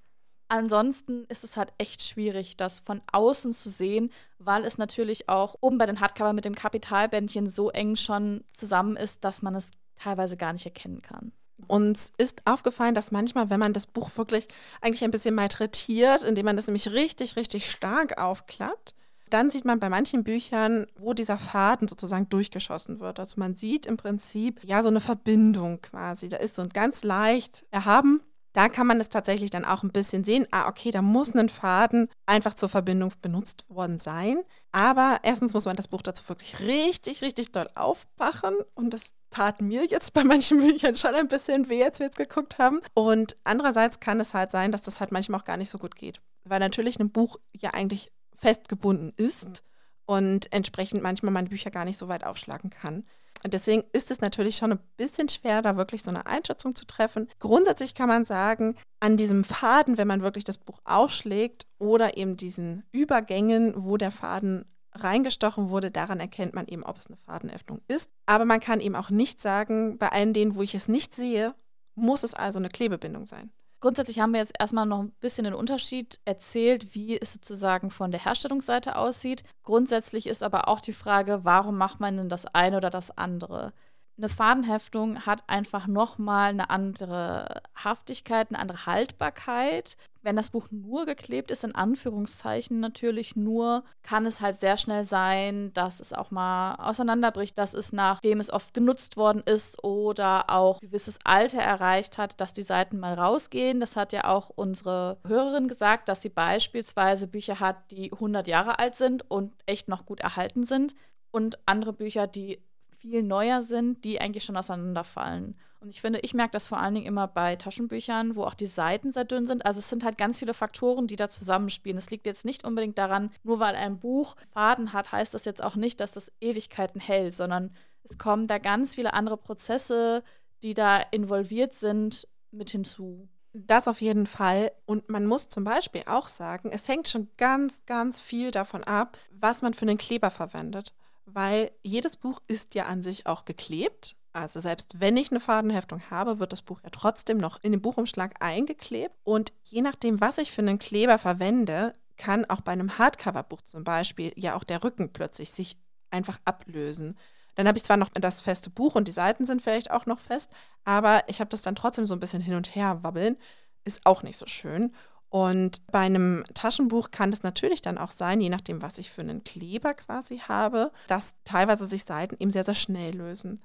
Ansonsten 0.52 1.26
ist 1.26 1.44
es 1.44 1.58
halt 1.58 1.72
echt 1.78 2.02
schwierig, 2.02 2.58
das 2.58 2.80
von 2.80 3.04
außen 3.12 3.54
zu 3.54 3.70
sehen, 3.70 4.12
weil 4.40 4.66
es 4.66 4.80
natürlich 4.80 5.30
auch 5.30 5.56
oben 5.62 5.78
bei 5.78 5.86
den 5.86 6.00
Hardcover 6.00 6.34
mit 6.34 6.44
dem 6.44 6.56
Kapitalbändchen 6.56 7.48
so 7.48 7.70
eng 7.70 7.96
schon 7.96 8.44
zusammen 8.52 8.98
ist, 8.98 9.24
dass 9.24 9.44
man 9.44 9.54
es 9.54 9.70
teilweise 9.96 10.38
gar 10.38 10.54
nicht 10.54 10.66
erkennen 10.66 11.04
kann. 11.04 11.34
Uns 11.68 12.12
ist 12.18 12.42
aufgefallen, 12.46 12.96
dass 12.96 13.12
manchmal, 13.12 13.52
wenn 13.52 13.60
man 13.60 13.74
das 13.74 13.86
Buch 13.86 14.10
wirklich 14.18 14.48
eigentlich 14.82 15.04
ein 15.04 15.12
bisschen 15.12 15.36
malträtiert, 15.36 16.24
indem 16.24 16.46
man 16.46 16.56
das 16.56 16.68
nämlich 16.68 16.90
richtig, 16.90 17.36
richtig 17.36 17.70
stark 17.70 18.20
aufklappt, 18.20 18.96
dann 19.34 19.52
sieht 19.52 19.66
man 19.66 19.80
bei 19.80 19.90
manchen 19.90 20.24
Büchern, 20.24 20.88
wo 20.98 21.14
dieser 21.14 21.38
Faden 21.38 21.88
sozusagen 21.88 22.30
durchgeschossen 22.30 23.00
wird. 23.00 23.20
Also 23.20 23.40
man 23.40 23.56
sieht 23.56 23.86
im 23.86 23.98
Prinzip 23.98 24.60
ja 24.64 24.82
so 24.82 24.90
eine 24.90 25.02
Verbindung 25.02 25.82
quasi. 25.82 26.30
Da 26.30 26.38
ist 26.38 26.56
so 26.56 26.62
ein 26.62 26.70
ganz 26.70 27.04
leicht 27.04 27.66
erhaben. 27.72 28.22
Da 28.54 28.68
kann 28.68 28.88
man 28.88 29.00
es 29.00 29.10
tatsächlich 29.10 29.52
dann 29.52 29.64
auch 29.64 29.84
ein 29.84 29.92
bisschen 29.92 30.24
sehen. 30.24 30.48
Ah, 30.52 30.68
okay, 30.68 30.90
da 30.90 31.02
muss 31.02 31.36
ein 31.36 31.50
Faden 31.50 32.10
einfach 32.26 32.56
zur 32.56 32.70
Verbindung 32.70 33.14
benutzt 33.22 33.70
worden 33.70 33.98
sein. 34.00 34.42
Aber 34.72 35.20
erstens 35.22 35.54
muss 35.54 35.66
man 35.66 35.76
das 35.76 35.88
Buch 35.88 36.02
dazu 36.02 36.28
wirklich 36.28 36.60
richtig, 36.60 37.22
richtig 37.22 37.52
doll 37.52 37.70
aufmachen. 37.76 38.56
Und 38.74 38.94
das 38.94 39.14
tat 39.30 39.62
mir 39.62 39.86
jetzt 39.86 40.14
bei 40.14 40.24
manchen 40.24 40.60
Büchern 40.60 40.96
schon 40.96 41.14
ein 41.14 41.28
bisschen 41.28 41.70
weh, 41.70 41.84
als 41.84 42.00
wir 42.00 42.08
jetzt 42.08 42.18
geguckt 42.18 42.58
haben. 42.58 42.82
Und 42.96 43.38
andererseits 43.44 44.00
kann 44.00 44.20
es 44.20 44.34
halt 44.34 44.50
sein, 44.50 44.72
dass 44.72 44.82
das 44.82 45.00
halt 45.00 45.12
manchmal 45.12 45.40
auch 45.40 45.46
gar 45.46 45.58
nicht 45.58 45.70
so 45.70 45.78
gut 45.78 45.96
geht. 45.96 46.20
Weil 46.44 46.60
natürlich 46.60 47.00
ein 47.00 47.12
Buch 47.12 47.38
ja 47.54 47.72
eigentlich 47.72 48.12
festgebunden 48.40 49.14
ist 49.18 49.64
und 50.06 50.52
entsprechend 50.52 51.04
manchmal 51.04 51.32
meine 51.32 51.50
Bücher 51.50 51.72
gar 51.72 51.86
nicht 51.86 51.98
so 51.98 52.08
weit 52.08 52.24
aufschlagen 52.24 52.70
kann. 52.70 53.06
Und 53.44 53.54
deswegen 53.54 53.84
ist 53.94 54.12
es 54.12 54.22
natürlich 54.22 54.58
schon 54.58 54.74
ein 54.74 54.80
bisschen 54.98 55.30
schwer, 55.30 55.62
da 55.62 55.78
wirklich 55.78 56.04
so 56.04 56.10
eine 56.10 56.26
Einschätzung 56.26 56.76
zu 56.76 56.86
treffen. 56.86 57.30
Grundsätzlich 57.40 57.96
kann 57.96 58.10
man 58.10 58.26
sagen, 58.26 58.76
an 59.00 59.16
diesem 59.16 59.44
Faden, 59.44 59.98
wenn 59.98 60.08
man 60.08 60.22
wirklich 60.22 60.44
das 60.44 60.58
Buch 60.58 60.80
aufschlägt 60.84 61.66
oder 61.78 62.18
eben 62.18 62.36
diesen 62.36 62.84
Übergängen, 62.92 63.74
wo 63.78 63.98
der 63.98 64.12
Faden 64.12 64.66
reingestochen 64.94 65.70
wurde, 65.70 65.92
daran 65.92 66.20
erkennt 66.20 66.54
man 66.54 66.68
eben, 66.68 66.84
ob 66.84 66.98
es 66.98 67.08
eine 67.08 67.18
Fadenöffnung 67.18 67.82
ist. 67.88 68.10
Aber 68.26 68.46
man 68.46 68.60
kann 68.60 68.82
eben 68.82 68.96
auch 68.96 69.10
nicht 69.10 69.40
sagen, 69.42 69.98
bei 69.98 70.10
allen 70.10 70.34
denen, 70.34 70.56
wo 70.56 70.62
ich 70.62 70.76
es 70.76 70.88
nicht 70.88 71.16
sehe, 71.16 71.54
muss 71.96 72.24
es 72.24 72.34
also 72.34 72.60
eine 72.60 72.70
Klebebindung 72.70 73.26
sein. 73.26 73.52
Grundsätzlich 73.82 74.20
haben 74.20 74.34
wir 74.34 74.42
jetzt 74.42 74.54
erstmal 74.60 74.86
noch 74.86 75.00
ein 75.00 75.12
bisschen 75.22 75.46
den 75.46 75.54
Unterschied 75.54 76.20
erzählt, 76.26 76.94
wie 76.96 77.20
es 77.20 77.34
sozusagen 77.34 77.92
von 77.92 78.12
der 78.12 78.24
Herstellungsseite 78.24 78.98
aussieht. 78.98 79.44
Grundsätzlich 79.64 80.28
ist 80.28 80.44
aber 80.44 80.68
auch 80.68 80.82
die 80.82 80.94
Frage, 80.94 81.46
warum 81.46 81.78
macht 81.78 82.02
man 82.02 82.18
denn 82.18 82.30
das 82.30 82.46
eine 82.46 82.78
oder 82.78 82.90
das 82.90 83.18
andere? 83.18 83.72
Eine 84.20 84.28
Fadenheftung 84.28 85.26
hat 85.26 85.46
einfach 85.48 85.88
nochmal 85.88 86.50
eine 86.50 86.70
andere 86.70 87.62
Haftigkeit, 87.74 88.50
eine 88.50 88.60
andere 88.60 88.86
Haltbarkeit. 88.86 89.96
Wenn 90.22 90.36
das 90.36 90.50
Buch 90.50 90.68
nur 90.72 91.06
geklebt 91.06 91.52
ist, 91.52 91.64
in 91.64 91.74
Anführungszeichen 91.74 92.82
natürlich 92.82 93.38
nur, 93.38 93.86
kann 94.04 94.26
es 94.26 94.42
halt 94.42 94.58
sehr 94.58 94.76
schnell 94.76 95.06
sein, 95.06 95.72
dass 95.72 96.02
es 96.02 96.12
auch 96.12 96.32
mal 96.32 96.76
auseinanderbricht, 96.76 97.58
dass 97.58 97.74
es 97.74 97.94
nachdem 97.94 98.42
es 98.42 98.52
oft 98.52 98.74
genutzt 98.74 99.16
worden 99.16 99.42
ist 99.46 99.86
oder 99.86 100.50
auch 100.50 100.82
ein 100.82 100.88
gewisses 100.90 101.20
Alter 101.24 101.62
erreicht 101.62 102.18
hat, 102.18 102.42
dass 102.42 102.52
die 102.52 102.62
Seiten 102.62 103.00
mal 103.00 103.14
rausgehen. 103.14 103.80
Das 103.80 103.96
hat 103.96 104.12
ja 104.12 104.26
auch 104.26 104.50
unsere 104.54 105.18
Hörerin 105.26 105.70
gesagt, 105.70 106.10
dass 106.10 106.22
sie 106.22 106.28
beispielsweise 106.28 107.26
Bücher 107.26 107.62
hat, 107.62 107.90
die 107.92 108.12
100 108.12 108.50
Jahre 108.50 108.80
alt 108.80 108.96
sind 108.96 109.32
und 109.32 109.54
echt 109.66 109.88
noch 109.88 110.06
gut 110.06 110.20
erhalten 110.20 110.66
sind 110.66 110.94
und 111.32 111.58
andere 111.66 111.94
Bücher, 111.94 112.28
die 112.28 112.62
viel 113.00 113.24
neuer 113.24 113.62
sind, 113.62 114.04
die 114.04 114.20
eigentlich 114.22 114.44
schon 114.44 114.58
auseinanderfallen. 114.58 115.56
Und 115.80 115.90
ich 115.90 116.02
finde, 116.02 116.20
ich 116.20 116.34
merke 116.34 116.52
das 116.52 116.68
vor 116.68 116.80
allen 116.80 116.94
Dingen 116.94 117.06
immer 117.06 117.28
bei 117.28 117.56
Taschenbüchern, 117.56 118.36
wo 118.36 118.44
auch 118.44 118.54
die 118.54 118.66
Seiten 118.66 119.14
sehr 119.14 119.24
dünn 119.24 119.46
sind. 119.46 119.66
Also 119.66 119.80
es 119.80 119.90
sind 119.90 120.04
halt 120.04 120.18
ganz 120.18 120.40
viele 120.40 120.54
Faktoren, 120.54 121.08
die 121.08 121.16
da 121.16 121.30
zusammenspielen. 121.30 121.98
Es 121.98 122.10
liegt 122.10 122.26
jetzt 122.26 122.44
nicht 122.44 122.66
unbedingt 122.66 122.98
daran, 122.98 123.32
nur 123.44 123.60
weil 123.60 123.76
ein 123.76 124.00
Buch 124.00 124.36
Faden 124.54 124.92
hat, 124.92 125.14
heißt 125.14 125.34
das 125.34 125.46
jetzt 125.46 125.64
auch 125.64 125.76
nicht, 125.76 126.02
dass 126.02 126.12
das 126.12 126.32
Ewigkeiten 126.42 127.00
hält, 127.00 127.34
sondern 127.34 127.72
es 128.04 128.18
kommen 128.18 128.48
da 128.48 128.58
ganz 128.58 128.96
viele 128.96 129.14
andere 129.14 129.38
Prozesse, 129.38 130.24
die 130.64 130.74
da 130.74 130.98
involviert 130.98 131.74
sind, 131.74 132.28
mit 132.52 132.72
hinzu. 132.72 133.30
Das 133.54 133.88
auf 133.88 134.02
jeden 134.02 134.26
Fall. 134.26 134.72
Und 134.86 135.10
man 135.10 135.26
muss 135.26 135.48
zum 135.48 135.64
Beispiel 135.64 136.04
auch 136.08 136.28
sagen, 136.28 136.70
es 136.72 136.88
hängt 136.88 137.08
schon 137.08 137.30
ganz, 137.38 137.86
ganz 137.86 138.20
viel 138.20 138.52
davon 138.52 138.84
ab, 138.84 139.18
was 139.32 139.62
man 139.62 139.74
für 139.74 139.84
einen 139.84 139.98
Kleber 139.98 140.30
verwendet 140.30 140.94
weil 141.34 141.72
jedes 141.84 142.18
Buch 142.18 142.42
ist 142.48 142.76
ja 142.76 142.86
an 142.86 143.02
sich 143.02 143.26
auch 143.26 143.46
geklebt. 143.46 144.16
Also 144.32 144.60
selbst 144.60 145.00
wenn 145.00 145.18
ich 145.18 145.32
eine 145.32 145.40
Fadenheftung 145.40 146.02
habe, 146.10 146.40
wird 146.40 146.54
das 146.54 146.62
Buch 146.62 146.80
ja 146.84 146.90
trotzdem 146.92 147.38
noch 147.38 147.60
in 147.64 147.72
den 147.72 147.82
Buchumschlag 147.82 148.36
eingeklebt. 148.44 149.16
Und 149.24 149.54
je 149.64 149.82
nachdem, 149.82 150.22
was 150.22 150.38
ich 150.38 150.52
für 150.52 150.62
einen 150.62 150.80
Kleber 150.80 151.18
verwende, 151.18 151.94
kann 152.18 152.46
auch 152.46 152.62
bei 152.62 152.74
einem 152.74 152.98
Hardcover-Buch 152.98 153.62
zum 153.62 153.84
Beispiel 153.84 154.32
ja 154.36 154.56
auch 154.56 154.64
der 154.64 154.84
Rücken 154.84 155.12
plötzlich 155.12 155.52
sich 155.52 155.78
einfach 156.12 156.40
ablösen. 156.46 157.18
Dann 157.56 157.68
habe 157.68 157.78
ich 157.78 157.84
zwar 157.84 157.98
noch 157.98 158.10
das 158.10 158.42
feste 158.42 158.70
Buch 158.70 158.96
und 158.96 159.08
die 159.08 159.14
Seiten 159.14 159.46
sind 159.46 159.62
vielleicht 159.62 159.92
auch 159.92 160.06
noch 160.06 160.20
fest, 160.20 160.50
aber 160.86 161.24
ich 161.28 161.40
habe 161.40 161.50
das 161.50 161.62
dann 161.62 161.76
trotzdem 161.76 162.06
so 162.06 162.14
ein 162.14 162.20
bisschen 162.20 162.42
hin 162.42 162.56
und 162.56 162.76
her 162.76 163.00
wabbeln. 163.04 163.38
Ist 163.84 164.06
auch 164.06 164.24
nicht 164.24 164.38
so 164.38 164.46
schön. 164.46 164.94
Und 165.30 165.86
bei 165.88 166.00
einem 166.00 166.44
Taschenbuch 166.56 167.12
kann 167.12 167.32
es 167.32 167.44
natürlich 167.44 167.82
dann 167.82 168.00
auch 168.00 168.12
sein, 168.12 168.42
je 168.42 168.50
nachdem, 168.50 168.82
was 168.82 168.98
ich 168.98 169.12
für 169.12 169.22
einen 169.22 169.44
Kleber 169.44 169.94
quasi 169.94 170.40
habe, 170.40 170.92
dass 171.08 171.36
teilweise 171.44 171.86
sich 171.86 172.04
Seiten 172.04 172.36
eben 172.40 172.52
sehr, 172.52 172.66
sehr 172.66 172.74
schnell 172.74 173.16
lösen. 173.16 173.60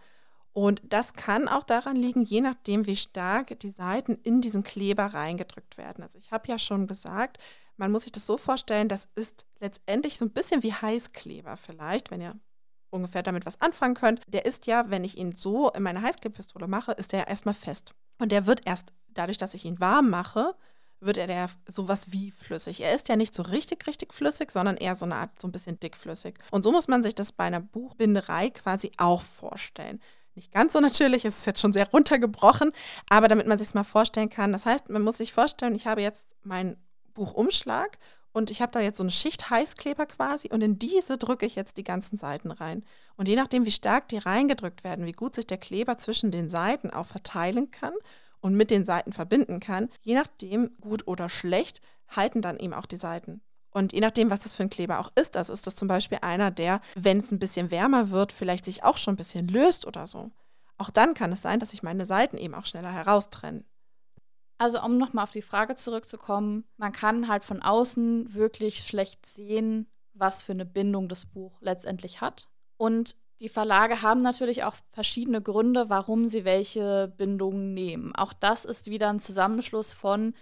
Und 0.52 0.82
das 0.84 1.14
kann 1.14 1.48
auch 1.48 1.64
daran 1.64 1.96
liegen, 1.96 2.22
je 2.22 2.40
nachdem, 2.40 2.86
wie 2.86 2.96
stark 2.96 3.58
die 3.60 3.70
Seiten 3.70 4.18
in 4.22 4.40
diesen 4.40 4.62
Kleber 4.62 5.06
reingedrückt 5.06 5.78
werden. 5.78 6.02
Also 6.02 6.18
ich 6.18 6.30
habe 6.30 6.48
ja 6.48 6.58
schon 6.58 6.86
gesagt, 6.86 7.38
man 7.76 7.90
muss 7.90 8.02
sich 8.02 8.12
das 8.12 8.26
so 8.26 8.36
vorstellen, 8.36 8.88
das 8.88 9.08
ist 9.16 9.46
letztendlich 9.58 10.16
so 10.18 10.24
ein 10.26 10.32
bisschen 10.32 10.62
wie 10.62 10.72
Heißkleber 10.72 11.56
vielleicht, 11.56 12.10
wenn 12.10 12.20
ihr 12.20 12.38
ungefähr 12.90 13.24
damit 13.24 13.46
was 13.46 13.60
anfangen 13.60 13.94
könnt. 13.94 14.20
Der 14.28 14.44
ist 14.44 14.66
ja, 14.66 14.90
wenn 14.90 15.02
ich 15.02 15.18
ihn 15.18 15.32
so 15.32 15.70
in 15.70 15.82
meine 15.82 16.02
Heißklebpistole 16.02 16.68
mache, 16.68 16.92
ist 16.92 17.12
der 17.12 17.26
erstmal 17.26 17.54
fest. 17.54 17.94
Und 18.18 18.30
der 18.30 18.46
wird 18.46 18.66
erst 18.66 18.92
dadurch, 19.08 19.38
dass 19.38 19.54
ich 19.54 19.64
ihn 19.64 19.80
warm 19.80 20.10
mache, 20.10 20.54
wird 21.04 21.18
er 21.18 21.30
ja 21.30 21.46
sowas 21.66 22.12
wie 22.12 22.30
flüssig. 22.30 22.80
Er 22.80 22.94
ist 22.94 23.08
ja 23.08 23.16
nicht 23.16 23.34
so 23.34 23.42
richtig, 23.42 23.86
richtig 23.86 24.12
flüssig, 24.12 24.50
sondern 24.50 24.76
eher 24.76 24.96
so 24.96 25.04
eine 25.04 25.16
Art, 25.16 25.40
so 25.40 25.48
ein 25.48 25.52
bisschen 25.52 25.78
dickflüssig. 25.80 26.34
Und 26.50 26.62
so 26.62 26.72
muss 26.72 26.88
man 26.88 27.02
sich 27.02 27.14
das 27.14 27.32
bei 27.32 27.44
einer 27.44 27.60
Buchbinderei 27.60 28.50
quasi 28.50 28.92
auch 28.96 29.22
vorstellen. 29.22 30.00
Nicht 30.34 30.52
ganz 30.52 30.72
so 30.72 30.80
natürlich, 30.80 31.24
es 31.24 31.38
ist 31.38 31.46
jetzt 31.46 31.60
schon 31.60 31.72
sehr 31.72 31.88
runtergebrochen, 31.90 32.72
aber 33.08 33.28
damit 33.28 33.46
man 33.46 33.58
sich 33.58 33.68
es 33.68 33.74
mal 33.74 33.84
vorstellen 33.84 34.30
kann. 34.30 34.52
Das 34.52 34.66
heißt, 34.66 34.88
man 34.88 35.02
muss 35.02 35.18
sich 35.18 35.32
vorstellen, 35.32 35.74
ich 35.74 35.86
habe 35.86 36.02
jetzt 36.02 36.34
meinen 36.42 36.76
Buchumschlag 37.14 37.98
und 38.32 38.50
ich 38.50 38.60
habe 38.60 38.72
da 38.72 38.80
jetzt 38.80 38.98
so 38.98 39.04
eine 39.04 39.12
Schicht 39.12 39.48
Heißkleber 39.48 40.06
quasi 40.06 40.48
und 40.48 40.60
in 40.60 40.76
diese 40.76 41.18
drücke 41.18 41.46
ich 41.46 41.54
jetzt 41.54 41.76
die 41.76 41.84
ganzen 41.84 42.16
Seiten 42.16 42.50
rein. 42.50 42.84
Und 43.16 43.28
je 43.28 43.36
nachdem, 43.36 43.64
wie 43.64 43.70
stark 43.70 44.08
die 44.08 44.18
reingedrückt 44.18 44.82
werden, 44.82 45.06
wie 45.06 45.12
gut 45.12 45.36
sich 45.36 45.46
der 45.46 45.58
Kleber 45.58 45.98
zwischen 45.98 46.32
den 46.32 46.48
Seiten 46.48 46.90
auch 46.90 47.06
verteilen 47.06 47.70
kann 47.70 47.94
und 48.44 48.56
mit 48.56 48.70
den 48.70 48.84
Seiten 48.84 49.14
verbinden 49.14 49.58
kann, 49.58 49.88
je 50.02 50.14
nachdem, 50.14 50.76
gut 50.78 51.08
oder 51.08 51.30
schlecht, 51.30 51.80
halten 52.08 52.42
dann 52.42 52.58
eben 52.58 52.74
auch 52.74 52.84
die 52.84 52.98
Seiten. 52.98 53.40
Und 53.70 53.94
je 53.94 54.00
nachdem, 54.00 54.28
was 54.28 54.40
das 54.40 54.52
für 54.52 54.64
ein 54.64 54.68
Kleber 54.70 55.00
auch 55.00 55.10
ist, 55.18 55.38
also 55.38 55.50
ist 55.50 55.66
das 55.66 55.76
zum 55.76 55.88
Beispiel 55.88 56.18
einer, 56.20 56.50
der, 56.50 56.82
wenn 56.94 57.20
es 57.20 57.32
ein 57.32 57.38
bisschen 57.38 57.70
wärmer 57.70 58.10
wird, 58.10 58.32
vielleicht 58.32 58.66
sich 58.66 58.84
auch 58.84 58.98
schon 58.98 59.14
ein 59.14 59.16
bisschen 59.16 59.48
löst 59.48 59.86
oder 59.86 60.06
so. 60.06 60.30
Auch 60.76 60.90
dann 60.90 61.14
kann 61.14 61.32
es 61.32 61.40
sein, 61.40 61.58
dass 61.58 61.70
sich 61.70 61.82
meine 61.82 62.04
Seiten 62.04 62.36
eben 62.36 62.54
auch 62.54 62.66
schneller 62.66 62.92
heraustrennen. 62.92 63.64
Also 64.58 64.82
um 64.82 64.98
nochmal 64.98 65.24
auf 65.24 65.30
die 65.30 65.40
Frage 65.40 65.74
zurückzukommen, 65.74 66.64
man 66.76 66.92
kann 66.92 67.28
halt 67.28 67.46
von 67.46 67.62
außen 67.62 68.34
wirklich 68.34 68.80
schlecht 68.80 69.24
sehen, 69.24 69.86
was 70.12 70.42
für 70.42 70.52
eine 70.52 70.66
Bindung 70.66 71.08
das 71.08 71.24
Buch 71.24 71.56
letztendlich 71.62 72.20
hat. 72.20 72.50
Und 72.76 73.16
die 73.44 73.50
Verlage 73.50 74.00
haben 74.00 74.22
natürlich 74.22 74.64
auch 74.64 74.74
verschiedene 74.92 75.42
Gründe, 75.42 75.90
warum 75.90 76.24
sie 76.24 76.46
welche 76.46 77.12
Bindungen 77.18 77.74
nehmen. 77.74 78.14
Auch 78.16 78.32
das 78.32 78.64
ist 78.64 78.86
wieder 78.86 79.10
ein 79.10 79.20
Zusammenschluss 79.20 79.92
von 79.92 80.32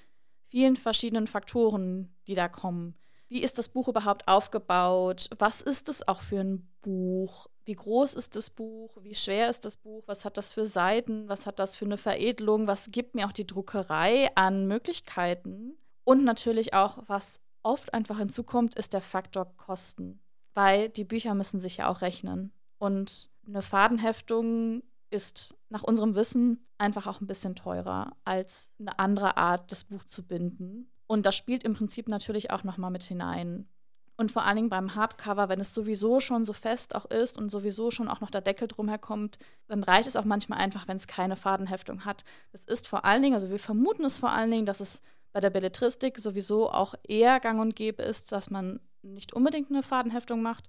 vielen 0.47 0.77
verschiedenen 0.77 1.27
Faktoren, 1.27 2.15
die 2.29 2.37
da 2.37 2.47
kommen. 2.47 2.95
Wie 3.27 3.43
ist 3.43 3.59
das 3.59 3.71
Buch 3.71 3.89
überhaupt 3.89 4.29
aufgebaut? 4.29 5.31
Was 5.37 5.63
ist 5.63 5.89
es 5.89 6.07
auch 6.07 6.23
für 6.23 6.39
ein 6.39 6.71
Buch? 6.81 7.49
wie 7.65 7.75
groß 7.75 8.15
ist 8.15 8.35
das 8.35 8.51
Buch, 8.51 8.97
wie 9.03 9.15
schwer 9.15 9.49
ist 9.49 9.65
das 9.65 9.77
Buch, 9.77 10.03
was 10.07 10.25
hat 10.25 10.37
das 10.37 10.53
für 10.53 10.65
Seiten, 10.65 11.29
was 11.29 11.47
hat 11.47 11.61
das 11.61 11.77
für 11.77 11.85
eine 11.85 11.97
Veredelung, 11.97 12.67
was 12.67 12.91
gibt 12.91 13.15
mir 13.15 13.25
auch 13.25 13.33
die 13.33 13.47
Druckerei 13.47 14.35
an 14.35 14.67
Möglichkeiten 14.67 15.77
und 16.03 16.25
natürlich 16.25 16.75
auch, 16.75 16.99
was 17.07 17.41
oft 17.63 17.95
einfach 17.95 18.19
hinzukommt, 18.19 18.75
ist 18.75 18.95
der 18.95 19.01
Faktor 19.01 19.45
Kosten, 19.57 20.21
weil 20.55 20.89
die 20.89 21.05
Bücher 21.05 21.35
müssen 21.35 21.61
sich 21.61 21.77
ja 21.77 21.89
auch 21.89 22.01
rechnen 22.01 22.53
und 22.83 23.31
eine 23.47 23.63
Fadenheftung 23.63 24.83
ist 25.09 25.55
nach 25.69 25.85
unserem 25.85 26.17
Wissen 26.17 26.67
einfach 26.79 27.07
auch 27.07 27.21
ein 27.21 27.29
bisschen 27.29 27.55
teurer 27.55 28.17
als 28.25 28.73
eine 28.81 28.99
andere 28.99 29.37
Art, 29.37 29.71
das 29.71 29.85
Buch 29.85 30.03
zu 30.03 30.27
binden. 30.27 30.91
Und 31.07 31.25
das 31.25 31.37
spielt 31.37 31.63
im 31.63 31.75
Prinzip 31.75 32.09
natürlich 32.09 32.51
auch 32.51 32.65
nochmal 32.65 32.91
mit 32.91 33.05
hinein. 33.05 33.69
Und 34.17 34.33
vor 34.33 34.43
allen 34.43 34.57
Dingen 34.57 34.69
beim 34.69 34.97
Hardcover, 34.97 35.49
wenn 35.49 35.61
es 35.61 35.73
sowieso 35.73 36.19
schon 36.19 36.45
so 36.45 36.53
fest 36.53 36.97
auch 36.97 37.05
ist 37.05 37.39
und 37.39 37.51
sowieso 37.51 37.93
schon 37.93 38.09
auch 38.09 38.21
noch 38.21 38.31
der 38.31 38.41
Deckel 38.41 38.67
drumher 38.67 38.99
kommt, 38.99 39.39
dann 39.69 39.85
reicht 39.85 40.09
es 40.09 40.17
auch 40.17 40.25
manchmal 40.25 40.59
einfach, 40.59 40.89
wenn 40.89 40.97
es 40.97 41.07
keine 41.07 41.37
Fadenheftung 41.37 42.05
hat. 42.05 42.25
Es 42.51 42.65
ist 42.65 42.89
vor 42.89 43.05
allen 43.05 43.23
Dingen, 43.23 43.35
also 43.35 43.49
wir 43.49 43.61
vermuten 43.61 44.05
es 44.05 44.19
vor 44.19 44.31
allen 44.31 44.51
Dingen, 44.51 44.67
dass 44.67 44.81
es 44.81 45.03
bei 45.33 45.39
der 45.39 45.51
Belletristik 45.51 46.19
sowieso 46.19 46.69
auch 46.69 46.97
eher 47.05 47.39
gang 47.39 47.61
und 47.61 47.77
gäbe 47.77 48.03
ist, 48.03 48.33
dass 48.33 48.51
man 48.51 48.81
nicht 49.03 49.35
unbedingt 49.35 49.71
eine 49.71 49.85
Fadenheftung 49.85 50.43
macht. 50.43 50.69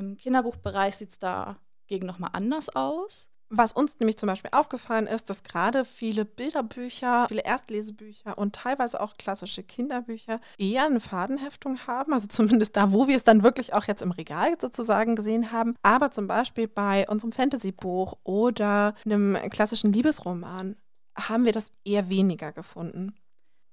Im 0.00 0.16
Kinderbuchbereich 0.16 0.96
sieht 0.96 1.10
es 1.10 1.18
dagegen 1.18 2.06
nochmal 2.06 2.30
anders 2.32 2.70
aus. 2.70 3.28
Was 3.50 3.72
uns 3.74 3.98
nämlich 3.98 4.16
zum 4.16 4.28
Beispiel 4.28 4.50
aufgefallen 4.54 5.06
ist, 5.06 5.28
dass 5.28 5.42
gerade 5.42 5.84
viele 5.84 6.24
Bilderbücher, 6.24 7.26
viele 7.28 7.42
Erstlesebücher 7.42 8.38
und 8.38 8.54
teilweise 8.54 9.00
auch 9.00 9.16
klassische 9.18 9.62
Kinderbücher 9.62 10.40
eher 10.56 10.86
eine 10.86 11.00
Fadenheftung 11.00 11.86
haben. 11.86 12.14
Also 12.14 12.28
zumindest 12.28 12.76
da, 12.76 12.92
wo 12.92 13.08
wir 13.08 13.16
es 13.16 13.24
dann 13.24 13.42
wirklich 13.42 13.74
auch 13.74 13.84
jetzt 13.84 14.02
im 14.02 14.12
Regal 14.12 14.58
sozusagen 14.58 15.16
gesehen 15.16 15.52
haben. 15.52 15.74
Aber 15.82 16.12
zum 16.12 16.28
Beispiel 16.28 16.68
bei 16.68 17.06
unserem 17.08 17.32
Fantasy-Buch 17.32 18.16
oder 18.22 18.94
einem 19.04 19.36
klassischen 19.50 19.92
Liebesroman 19.92 20.76
haben 21.18 21.44
wir 21.44 21.52
das 21.52 21.72
eher 21.84 22.08
weniger 22.08 22.52
gefunden. 22.52 23.16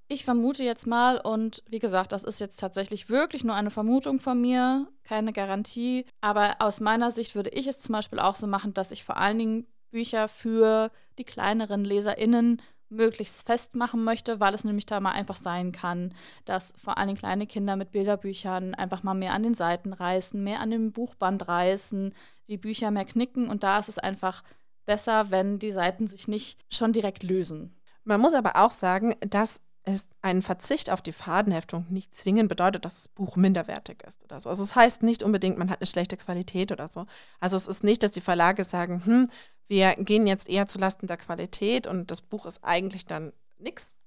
Ich 0.10 0.24
vermute 0.24 0.64
jetzt 0.64 0.88
mal, 0.88 1.20
und 1.20 1.64
wie 1.70 1.80
gesagt, 1.80 2.14
das 2.14 2.24
ist 2.24 2.40
jetzt 2.40 2.60
tatsächlich 2.60 3.10
wirklich 3.10 3.44
nur 3.44 3.56
eine 3.56 3.72
Vermutung 3.72 4.22
von 4.22 4.40
mir, 4.40 4.88
keine 5.04 5.34
Garantie. 5.34 6.06
Aber 6.22 6.56
aus 6.60 6.80
meiner 6.80 7.12
Sicht 7.12 7.36
würde 7.36 7.50
ich 7.50 7.68
es 7.68 7.82
zum 7.82 7.94
Beispiel 7.94 8.20
auch 8.20 8.36
so 8.36 8.48
machen, 8.48 8.74
dass 8.74 8.92
ich 8.92 9.04
vor 9.04 9.18
allen 9.18 9.38
Dingen 9.38 9.68
Bücher 9.92 10.30
für 10.30 10.92
die 11.18 11.26
kleineren 11.26 11.84
LeserInnen 11.84 12.62
möglichst 12.90 13.46
festmachen 13.46 14.04
möchte, 14.04 14.40
weil 14.40 14.54
es 14.54 14.64
nämlich 14.64 14.86
da 14.86 15.02
mal 15.02 15.12
einfach 15.12 15.36
sein 15.36 15.74
kann, 15.74 16.14
dass 16.46 16.74
vor 16.78 16.98
allen 16.98 17.08
Dingen 17.08 17.20
kleine 17.20 17.46
Kinder 17.46 17.76
mit 17.76 17.92
Bilderbüchern 17.92 18.76
einfach 18.76 19.04
mal 19.04 19.14
mehr 19.14 19.34
an 19.34 19.44
den 19.44 19.56
Seiten 19.56 19.92
reißen, 19.92 20.42
mehr 20.42 20.62
an 20.62 20.72
dem 20.72 20.94
Buchband 20.94 21.50
reißen, 21.50 22.14
die 22.48 22.58
Bücher 22.58 22.92
mehr 22.92 23.04
knicken 23.04 23.50
und 23.50 23.64
da 23.64 23.80
ist 23.80 23.90
es 23.90 23.98
einfach 23.98 24.44
besser, 24.86 25.32
wenn 25.32 25.60
die 25.60 25.72
Seiten 25.72 26.08
sich 26.08 26.30
nicht 26.30 26.64
schon 26.74 26.94
direkt 26.94 27.24
lösen. 27.24 27.76
Man 28.06 28.22
muss 28.22 28.34
aber 28.34 28.54
auch 28.56 28.72
sagen, 28.72 29.16
dass 29.20 29.60
es 29.88 30.08
ein 30.22 30.42
Verzicht 30.42 30.90
auf 30.90 31.02
die 31.02 31.14
Fadenheftung 31.14 31.86
nicht 31.90 32.14
zwingend 32.14 32.50
bedeutet, 32.50 32.84
dass 32.84 32.96
das 32.96 33.08
Buch 33.08 33.38
minderwertig 33.38 34.04
ist 34.06 34.24
oder 34.26 34.40
so. 34.40 34.50
Also 34.50 34.64
es 34.64 34.76
heißt 34.76 35.02
nicht 35.02 35.24
unbedingt, 35.24 35.58
man 35.58 35.70
hat 35.70 35.80
eine 35.80 35.88
schlechte 35.88 36.18
Qualität 36.18 36.74
oder 36.74 36.90
so. 36.90 37.06
Also 37.40 37.56
es 37.56 37.68
ist 37.68 37.86
nicht, 37.86 38.04
dass 38.04 38.12
die 38.12 38.22
Verlage 38.22 38.66
sagen, 38.66 39.06
hm, 39.06 39.30
wir 39.70 39.96
gehen 39.96 40.28
jetzt 40.28 40.50
eher 40.50 40.68
zulasten 40.68 41.08
der 41.08 41.16
Qualität 41.16 41.88
und 41.88 42.12
das 42.12 42.22
Buch 42.22 42.46
ist 42.46 42.64
eigentlich 42.64 43.06
dann 43.06 43.32
nichts, 43.60 43.98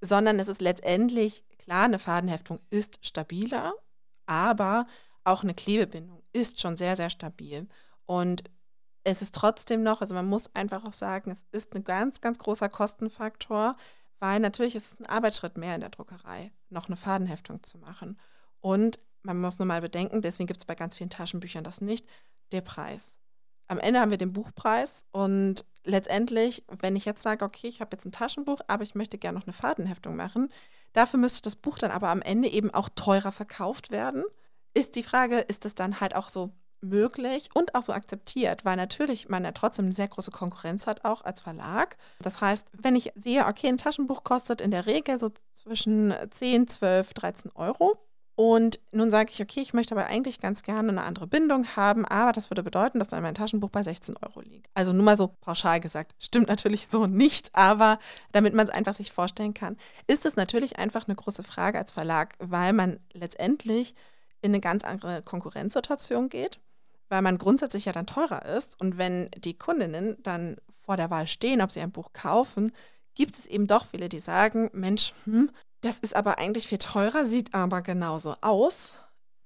sondern 0.00 0.38
es 0.38 0.48
ist 0.48 0.62
letztendlich, 0.62 1.44
klar, 1.58 1.84
eine 1.84 1.98
Fadenheftung 1.98 2.60
ist 2.70 3.04
stabiler, 3.04 3.74
aber 4.24 4.86
auch 5.24 5.42
eine 5.42 5.54
Klebebindung 5.54 6.22
ist 6.32 6.60
schon 6.60 6.76
sehr, 6.76 6.96
sehr 6.96 7.10
stabil. 7.10 7.68
Und 8.06 8.44
es 9.04 9.20
ist 9.20 9.34
trotzdem 9.34 9.82
noch, 9.82 10.00
also 10.00 10.14
man 10.14 10.26
muss 10.26 10.54
einfach 10.54 10.84
auch 10.86 10.94
sagen, 10.94 11.30
es 11.30 11.44
ist 11.52 11.74
ein 11.74 11.84
ganz, 11.84 12.22
ganz 12.22 12.38
großer 12.38 12.70
Kostenfaktor 12.70 13.76
weil 14.20 14.40
natürlich 14.40 14.74
ist 14.74 14.92
es 14.92 15.00
ein 15.00 15.06
Arbeitsschritt 15.06 15.56
mehr 15.56 15.74
in 15.74 15.80
der 15.80 15.90
Druckerei, 15.90 16.52
noch 16.70 16.88
eine 16.88 16.96
Fadenheftung 16.96 17.62
zu 17.62 17.78
machen. 17.78 18.18
Und 18.60 18.98
man 19.22 19.40
muss 19.40 19.58
nur 19.58 19.66
mal 19.66 19.80
bedenken, 19.80 20.22
deswegen 20.22 20.46
gibt 20.46 20.60
es 20.60 20.64
bei 20.64 20.74
ganz 20.74 20.96
vielen 20.96 21.10
Taschenbüchern 21.10 21.64
das 21.64 21.80
nicht, 21.80 22.06
der 22.52 22.60
Preis. 22.60 23.16
Am 23.66 23.78
Ende 23.78 24.00
haben 24.00 24.10
wir 24.10 24.18
den 24.18 24.32
Buchpreis 24.32 25.04
und 25.12 25.64
letztendlich, 25.84 26.64
wenn 26.80 26.96
ich 26.96 27.04
jetzt 27.04 27.22
sage, 27.22 27.44
okay, 27.44 27.68
ich 27.68 27.80
habe 27.80 27.94
jetzt 27.94 28.06
ein 28.06 28.12
Taschenbuch, 28.12 28.60
aber 28.66 28.82
ich 28.82 28.94
möchte 28.94 29.18
gerne 29.18 29.38
noch 29.38 29.46
eine 29.46 29.52
Fadenheftung 29.52 30.16
machen, 30.16 30.50
dafür 30.94 31.20
müsste 31.20 31.42
das 31.42 31.56
Buch 31.56 31.78
dann 31.78 31.90
aber 31.90 32.08
am 32.08 32.22
Ende 32.22 32.48
eben 32.48 32.72
auch 32.72 32.88
teurer 32.88 33.32
verkauft 33.32 33.90
werden. 33.90 34.24
Ist 34.74 34.96
die 34.96 35.02
Frage, 35.02 35.38
ist 35.38 35.66
es 35.66 35.74
dann 35.74 36.00
halt 36.00 36.16
auch 36.16 36.28
so 36.28 36.52
möglich 36.80 37.50
und 37.54 37.74
auch 37.74 37.82
so 37.82 37.92
akzeptiert, 37.92 38.64
weil 38.64 38.76
natürlich 38.76 39.28
man 39.28 39.44
ja 39.44 39.52
trotzdem 39.52 39.86
eine 39.86 39.94
sehr 39.94 40.08
große 40.08 40.30
Konkurrenz 40.30 40.86
hat, 40.86 41.04
auch 41.04 41.22
als 41.24 41.40
Verlag. 41.40 41.96
Das 42.20 42.40
heißt, 42.40 42.66
wenn 42.72 42.96
ich 42.96 43.12
sehe, 43.14 43.46
okay, 43.46 43.68
ein 43.68 43.78
Taschenbuch 43.78 44.24
kostet 44.24 44.60
in 44.60 44.70
der 44.70 44.86
Regel 44.86 45.18
so 45.18 45.30
zwischen 45.54 46.14
10, 46.30 46.68
12, 46.68 47.14
13 47.14 47.52
Euro. 47.54 47.98
Und 48.36 48.78
nun 48.92 49.10
sage 49.10 49.32
ich, 49.32 49.42
okay, 49.42 49.60
ich 49.60 49.74
möchte 49.74 49.96
aber 49.96 50.06
eigentlich 50.06 50.38
ganz 50.38 50.62
gerne 50.62 50.90
eine 50.90 51.02
andere 51.02 51.26
Bindung 51.26 51.74
haben, 51.74 52.04
aber 52.04 52.30
das 52.30 52.50
würde 52.50 52.62
bedeuten, 52.62 53.00
dass 53.00 53.08
dann 53.08 53.20
mein 53.20 53.34
Taschenbuch 53.34 53.70
bei 53.70 53.82
16 53.82 54.16
Euro 54.18 54.40
liegt. 54.42 54.70
Also 54.74 54.92
nur 54.92 55.02
mal 55.02 55.16
so 55.16 55.34
pauschal 55.40 55.80
gesagt. 55.80 56.14
Stimmt 56.20 56.46
natürlich 56.46 56.86
so 56.86 57.08
nicht, 57.08 57.50
aber 57.54 57.98
damit 58.30 58.54
man 58.54 58.64
es 58.64 58.72
einfach 58.72 58.94
sich 58.94 59.10
vorstellen 59.10 59.54
kann, 59.54 59.76
ist 60.06 60.24
es 60.24 60.36
natürlich 60.36 60.78
einfach 60.78 61.08
eine 61.08 61.16
große 61.16 61.42
Frage 61.42 61.78
als 61.78 61.90
Verlag, 61.90 62.36
weil 62.38 62.72
man 62.72 63.00
letztendlich 63.12 63.96
in 64.40 64.52
eine 64.52 64.60
ganz 64.60 64.84
andere 64.84 65.20
Konkurrenzsituation 65.22 66.28
geht 66.28 66.60
weil 67.08 67.22
man 67.22 67.38
grundsätzlich 67.38 67.84
ja 67.84 67.92
dann 67.92 68.06
teurer 68.06 68.44
ist. 68.44 68.80
Und 68.80 68.98
wenn 68.98 69.30
die 69.36 69.56
Kundinnen 69.56 70.16
dann 70.22 70.56
vor 70.84 70.96
der 70.96 71.10
Wahl 71.10 71.26
stehen, 71.26 71.60
ob 71.60 71.70
sie 71.70 71.80
ein 71.80 71.92
Buch 71.92 72.12
kaufen, 72.12 72.72
gibt 73.14 73.38
es 73.38 73.46
eben 73.46 73.66
doch 73.66 73.86
viele, 73.86 74.08
die 74.08 74.20
sagen, 74.20 74.70
Mensch, 74.72 75.14
hm, 75.24 75.50
das 75.80 75.98
ist 75.98 76.16
aber 76.16 76.38
eigentlich 76.38 76.66
viel 76.66 76.78
teurer, 76.78 77.26
sieht 77.26 77.54
aber 77.54 77.82
genauso 77.82 78.34
aus. 78.40 78.94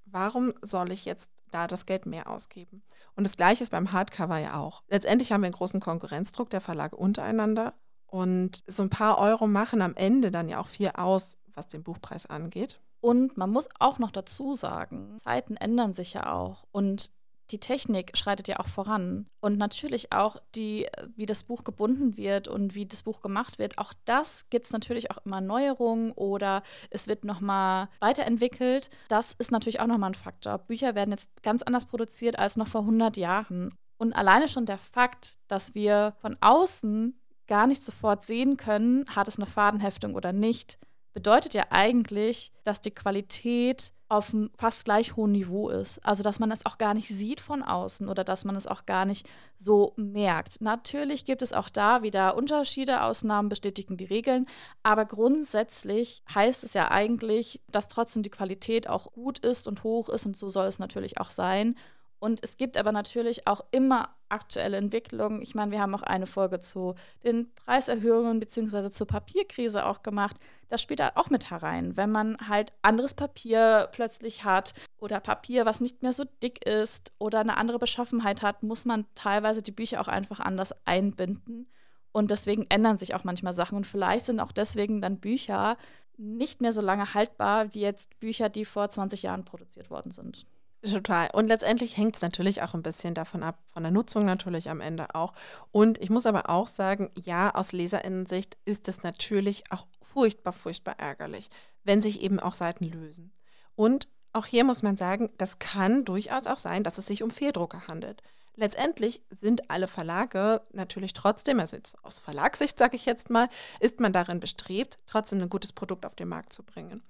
Warum 0.05 0.53
soll 0.61 0.91
ich 0.91 1.05
jetzt 1.05 1.29
da 1.51 1.67
das 1.67 1.85
Geld 1.85 2.05
mehr 2.05 2.29
ausgeben? 2.29 2.83
Und 3.15 3.25
das 3.25 3.37
gleiche 3.37 3.63
ist 3.63 3.71
beim 3.71 3.91
Hardcover 3.91 4.37
ja 4.37 4.59
auch. 4.59 4.83
Letztendlich 4.87 5.31
haben 5.31 5.41
wir 5.41 5.47
einen 5.47 5.53
großen 5.53 5.79
Konkurrenzdruck 5.79 6.49
der 6.49 6.61
Verlage 6.61 6.95
untereinander. 6.95 7.73
Und 8.07 8.63
so 8.67 8.83
ein 8.83 8.89
paar 8.89 9.17
Euro 9.17 9.47
machen 9.47 9.81
am 9.81 9.95
Ende 9.95 10.31
dann 10.31 10.49
ja 10.49 10.59
auch 10.59 10.67
viel 10.67 10.91
aus, 10.95 11.37
was 11.55 11.67
den 11.67 11.83
Buchpreis 11.83 12.25
angeht. 12.25 12.79
Und 12.99 13.37
man 13.37 13.49
muss 13.49 13.69
auch 13.79 13.99
noch 13.99 14.11
dazu 14.11 14.53
sagen, 14.53 15.17
Zeiten 15.23 15.57
ändern 15.57 15.93
sich 15.93 16.13
ja 16.13 16.31
auch. 16.31 16.63
Und 16.71 17.11
die 17.51 17.59
Technik 17.59 18.17
schreitet 18.17 18.47
ja 18.47 18.59
auch 18.59 18.67
voran. 18.67 19.27
Und 19.41 19.57
natürlich 19.57 20.13
auch 20.13 20.37
die, 20.55 20.87
wie 21.15 21.25
das 21.25 21.43
Buch 21.43 21.63
gebunden 21.63 22.17
wird 22.17 22.47
und 22.47 22.75
wie 22.75 22.85
das 22.85 23.03
Buch 23.03 23.21
gemacht 23.21 23.59
wird, 23.59 23.77
auch 23.77 23.93
das 24.05 24.49
gibt 24.49 24.65
es 24.65 24.71
natürlich 24.71 25.11
auch 25.11 25.17
immer 25.25 25.41
Neuerungen 25.41 26.11
oder 26.13 26.63
es 26.89 27.07
wird 27.07 27.25
nochmal 27.25 27.89
weiterentwickelt. 27.99 28.89
Das 29.09 29.33
ist 29.33 29.51
natürlich 29.51 29.79
auch 29.79 29.87
nochmal 29.87 30.11
ein 30.11 30.15
Faktor. 30.15 30.57
Bücher 30.57 30.95
werden 30.95 31.11
jetzt 31.11 31.43
ganz 31.43 31.61
anders 31.63 31.85
produziert 31.85 32.39
als 32.39 32.55
noch 32.55 32.67
vor 32.67 32.81
100 32.81 33.17
Jahren. 33.17 33.77
Und 33.97 34.13
alleine 34.13 34.47
schon 34.47 34.65
der 34.65 34.77
Fakt, 34.77 35.37
dass 35.47 35.75
wir 35.75 36.15
von 36.19 36.37
außen 36.41 37.19
gar 37.47 37.67
nicht 37.67 37.83
sofort 37.83 38.23
sehen 38.23 38.57
können, 38.57 39.05
hat 39.09 39.27
es 39.27 39.37
eine 39.37 39.45
Fadenheftung 39.45 40.15
oder 40.15 40.33
nicht, 40.33 40.79
bedeutet 41.13 41.53
ja 41.53 41.65
eigentlich, 41.69 42.51
dass 42.63 42.81
die 42.81 42.91
Qualität 42.91 43.93
auf 44.13 44.33
einem 44.33 44.51
fast 44.57 44.85
gleich 44.85 45.15
hohen 45.15 45.31
Niveau 45.31 45.69
ist. 45.69 45.99
Also 46.05 46.21
dass 46.21 46.39
man 46.39 46.51
es 46.51 46.65
auch 46.65 46.77
gar 46.77 46.93
nicht 46.93 47.09
sieht 47.09 47.41
von 47.41 47.63
außen 47.63 48.07
oder 48.07 48.23
dass 48.23 48.45
man 48.45 48.55
es 48.55 48.67
auch 48.67 48.85
gar 48.85 49.05
nicht 49.05 49.27
so 49.55 49.93
merkt. 49.95 50.61
Natürlich 50.61 51.25
gibt 51.25 51.41
es 51.41 51.51
auch 51.51 51.69
da 51.69 52.03
wieder 52.03 52.35
Unterschiede, 52.35 53.01
Ausnahmen 53.01 53.49
bestätigen 53.49 53.97
die 53.97 54.05
Regeln, 54.05 54.45
aber 54.83 55.05
grundsätzlich 55.05 56.23
heißt 56.33 56.63
es 56.63 56.73
ja 56.73 56.91
eigentlich, 56.91 57.61
dass 57.71 57.87
trotzdem 57.87 58.23
die 58.23 58.29
Qualität 58.29 58.87
auch 58.87 59.11
gut 59.13 59.39
ist 59.39 59.67
und 59.67 59.83
hoch 59.83 60.09
ist 60.09 60.25
und 60.25 60.37
so 60.37 60.47
soll 60.47 60.67
es 60.67 60.79
natürlich 60.79 61.19
auch 61.19 61.31
sein. 61.31 61.75
Und 62.23 62.41
es 62.41 62.55
gibt 62.55 62.77
aber 62.77 62.93
natürlich 62.93 63.47
auch 63.47 63.65
immer 63.71 64.15
aktuelle 64.29 64.77
Entwicklungen. 64.77 65.41
Ich 65.41 65.55
meine, 65.55 65.71
wir 65.71 65.81
haben 65.81 65.93
auch 65.93 66.03
eine 66.03 66.25
Folge 66.25 66.61
zu 66.61 66.95
den 67.25 67.53
Preiserhöhungen 67.53 68.39
bzw. 68.39 68.91
zur 68.91 69.07
Papierkrise 69.07 69.85
auch 69.85 70.03
gemacht. 70.03 70.37
Das 70.69 70.81
spielt 70.81 71.01
da 71.01 71.11
auch 71.15 71.29
mit 71.29 71.51
herein. 71.51 71.97
Wenn 71.97 72.11
man 72.11 72.37
halt 72.47 72.71
anderes 72.81 73.13
Papier 73.13 73.89
plötzlich 73.91 74.45
hat 74.45 74.73
oder 74.99 75.19
Papier, 75.19 75.65
was 75.65 75.81
nicht 75.81 76.01
mehr 76.01 76.13
so 76.13 76.23
dick 76.41 76.65
ist 76.65 77.11
oder 77.17 77.41
eine 77.41 77.57
andere 77.57 77.77
Beschaffenheit 77.77 78.41
hat, 78.41 78.63
muss 78.63 78.85
man 78.85 79.05
teilweise 79.15 79.61
die 79.61 79.73
Bücher 79.73 79.99
auch 79.99 80.07
einfach 80.07 80.39
anders 80.39 80.73
einbinden. 80.85 81.67
Und 82.13 82.31
deswegen 82.31 82.67
ändern 82.69 82.97
sich 82.97 83.15
auch 83.15 83.25
manchmal 83.25 83.51
Sachen. 83.51 83.75
Und 83.75 83.85
vielleicht 83.85 84.27
sind 84.27 84.39
auch 84.39 84.53
deswegen 84.53 85.01
dann 85.01 85.19
Bücher 85.19 85.75
nicht 86.15 86.61
mehr 86.61 86.71
so 86.71 86.79
lange 86.79 87.15
haltbar 87.15 87.73
wie 87.73 87.81
jetzt 87.81 88.17
Bücher, 88.21 88.47
die 88.47 88.63
vor 88.63 88.87
20 88.87 89.23
Jahren 89.23 89.43
produziert 89.43 89.89
worden 89.89 90.11
sind. 90.11 90.45
Total. 90.83 91.29
Und 91.31 91.47
letztendlich 91.47 91.95
hängt 91.95 92.17
es 92.17 92.21
natürlich 92.21 92.61
auch 92.61 92.73
ein 92.73 92.83
bisschen 92.83 93.13
davon 93.13 93.41
ab, 93.41 93.57
von 93.71 93.83
der 93.83 93.91
Nutzung 93.91 94.25
natürlich 94.25 94.69
am 94.69 94.81
Ende 94.81 95.15
auch. 95.15 95.33
Und 95.71 95.97
ich 95.99 96.09
muss 96.09 96.25
aber 96.25 96.49
auch 96.49 96.67
sagen, 96.67 97.09
ja, 97.15 97.55
aus 97.55 97.71
Leserinnensicht 97.71 98.57
ist 98.65 98.89
es 98.89 99.01
natürlich 99.01 99.63
auch 99.71 99.87
furchtbar, 100.01 100.51
furchtbar 100.51 100.95
ärgerlich, 100.99 101.49
wenn 101.85 102.01
sich 102.01 102.21
eben 102.21 102.39
auch 102.39 102.53
Seiten 102.53 102.83
lösen. 102.83 103.31
Und 103.75 104.09
auch 104.33 104.45
hier 104.45 104.65
muss 104.65 104.83
man 104.83 104.97
sagen, 104.97 105.31
das 105.37 105.57
kann 105.57 106.03
durchaus 106.03 106.47
auch 106.47 106.57
sein, 106.57 106.83
dass 106.83 106.97
es 106.97 107.05
sich 107.05 107.23
um 107.23 107.31
Fehldrucke 107.31 107.87
handelt. 107.87 108.21
Letztendlich 108.55 109.21
sind 109.31 109.71
alle 109.71 109.87
Verlage 109.87 110.61
natürlich 110.73 111.13
trotzdem, 111.13 111.59
also 111.59 111.77
aus 112.03 112.19
Verlagssicht 112.19 112.77
sage 112.77 112.97
ich 112.97 113.05
jetzt 113.05 113.29
mal, 113.29 113.47
ist 113.79 113.99
man 113.99 114.11
darin 114.11 114.39
bestrebt, 114.39 114.97
trotzdem 115.07 115.41
ein 115.41 115.49
gutes 115.49 115.71
Produkt 115.71 116.05
auf 116.05 116.15
den 116.15 116.27
Markt 116.27 116.51
zu 116.51 116.61
bringen. 116.61 117.01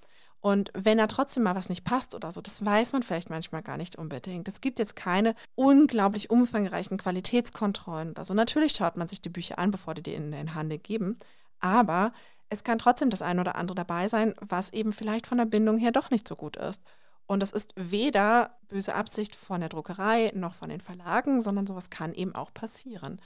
Und 0.44 0.72
wenn 0.74 0.98
da 0.98 1.08
trotzdem 1.08 1.44
mal 1.44 1.56
was 1.56 1.70
nicht 1.70 1.86
passt 1.86 2.14
oder 2.14 2.34
so, 2.34 2.42
das 2.42 2.66
weiß 2.66 2.92
man 2.92 3.02
vielleicht 3.02 3.30
manchmal 3.30 3.64
gar 3.64 3.78
nicht 3.78 3.96
unbedingt. 3.96 4.46
Es 4.50 4.60
gibt 4.60 4.78
jetzt 4.78 4.94
keine 4.94 5.36
unglaublich 5.56 6.30
umfangreichen 6.30 6.98
Qualitätskontrollen 6.98 8.10
oder 8.10 8.26
so. 8.26 8.34
Natürlich 8.34 8.74
schaut 8.74 8.98
man 8.98 9.08
sich 9.08 9.22
die 9.22 9.30
Bücher 9.30 9.58
an, 9.58 9.72
bevor 9.72 9.94
die 9.94 10.04
die 10.04 10.14
in 10.14 10.34
den 10.34 10.54
Handel 10.54 10.80
geben. 10.80 11.18
Aber 11.62 12.12
es 12.50 12.66
kann 12.66 12.78
trotzdem 12.78 13.10
das 13.10 13.22
eine 13.22 13.40
oder 13.40 13.56
andere 13.56 13.76
dabei 13.76 14.10
sein, 14.10 14.34
was 14.42 14.74
eben 14.74 14.92
vielleicht 14.92 15.28
von 15.28 15.38
der 15.38 15.46
Bindung 15.46 15.78
her 15.78 15.94
doch 15.94 16.10
nicht 16.10 16.28
so 16.28 16.36
gut 16.36 16.58
ist. 16.58 16.82
Und 17.26 17.40
das 17.40 17.54
ist 17.54 17.72
weder 17.78 18.58
böse 18.68 18.96
Absicht 18.96 19.38
von 19.38 19.62
der 19.62 19.70
Druckerei 19.70 20.34
noch 20.36 20.56
von 20.56 20.68
den 20.68 20.82
Verlagen, 20.82 21.42
sondern 21.42 21.68
sowas 21.68 21.90
kann 21.90 22.14
eben 22.14 22.36
auch 22.36 22.54
passieren. 22.54 23.22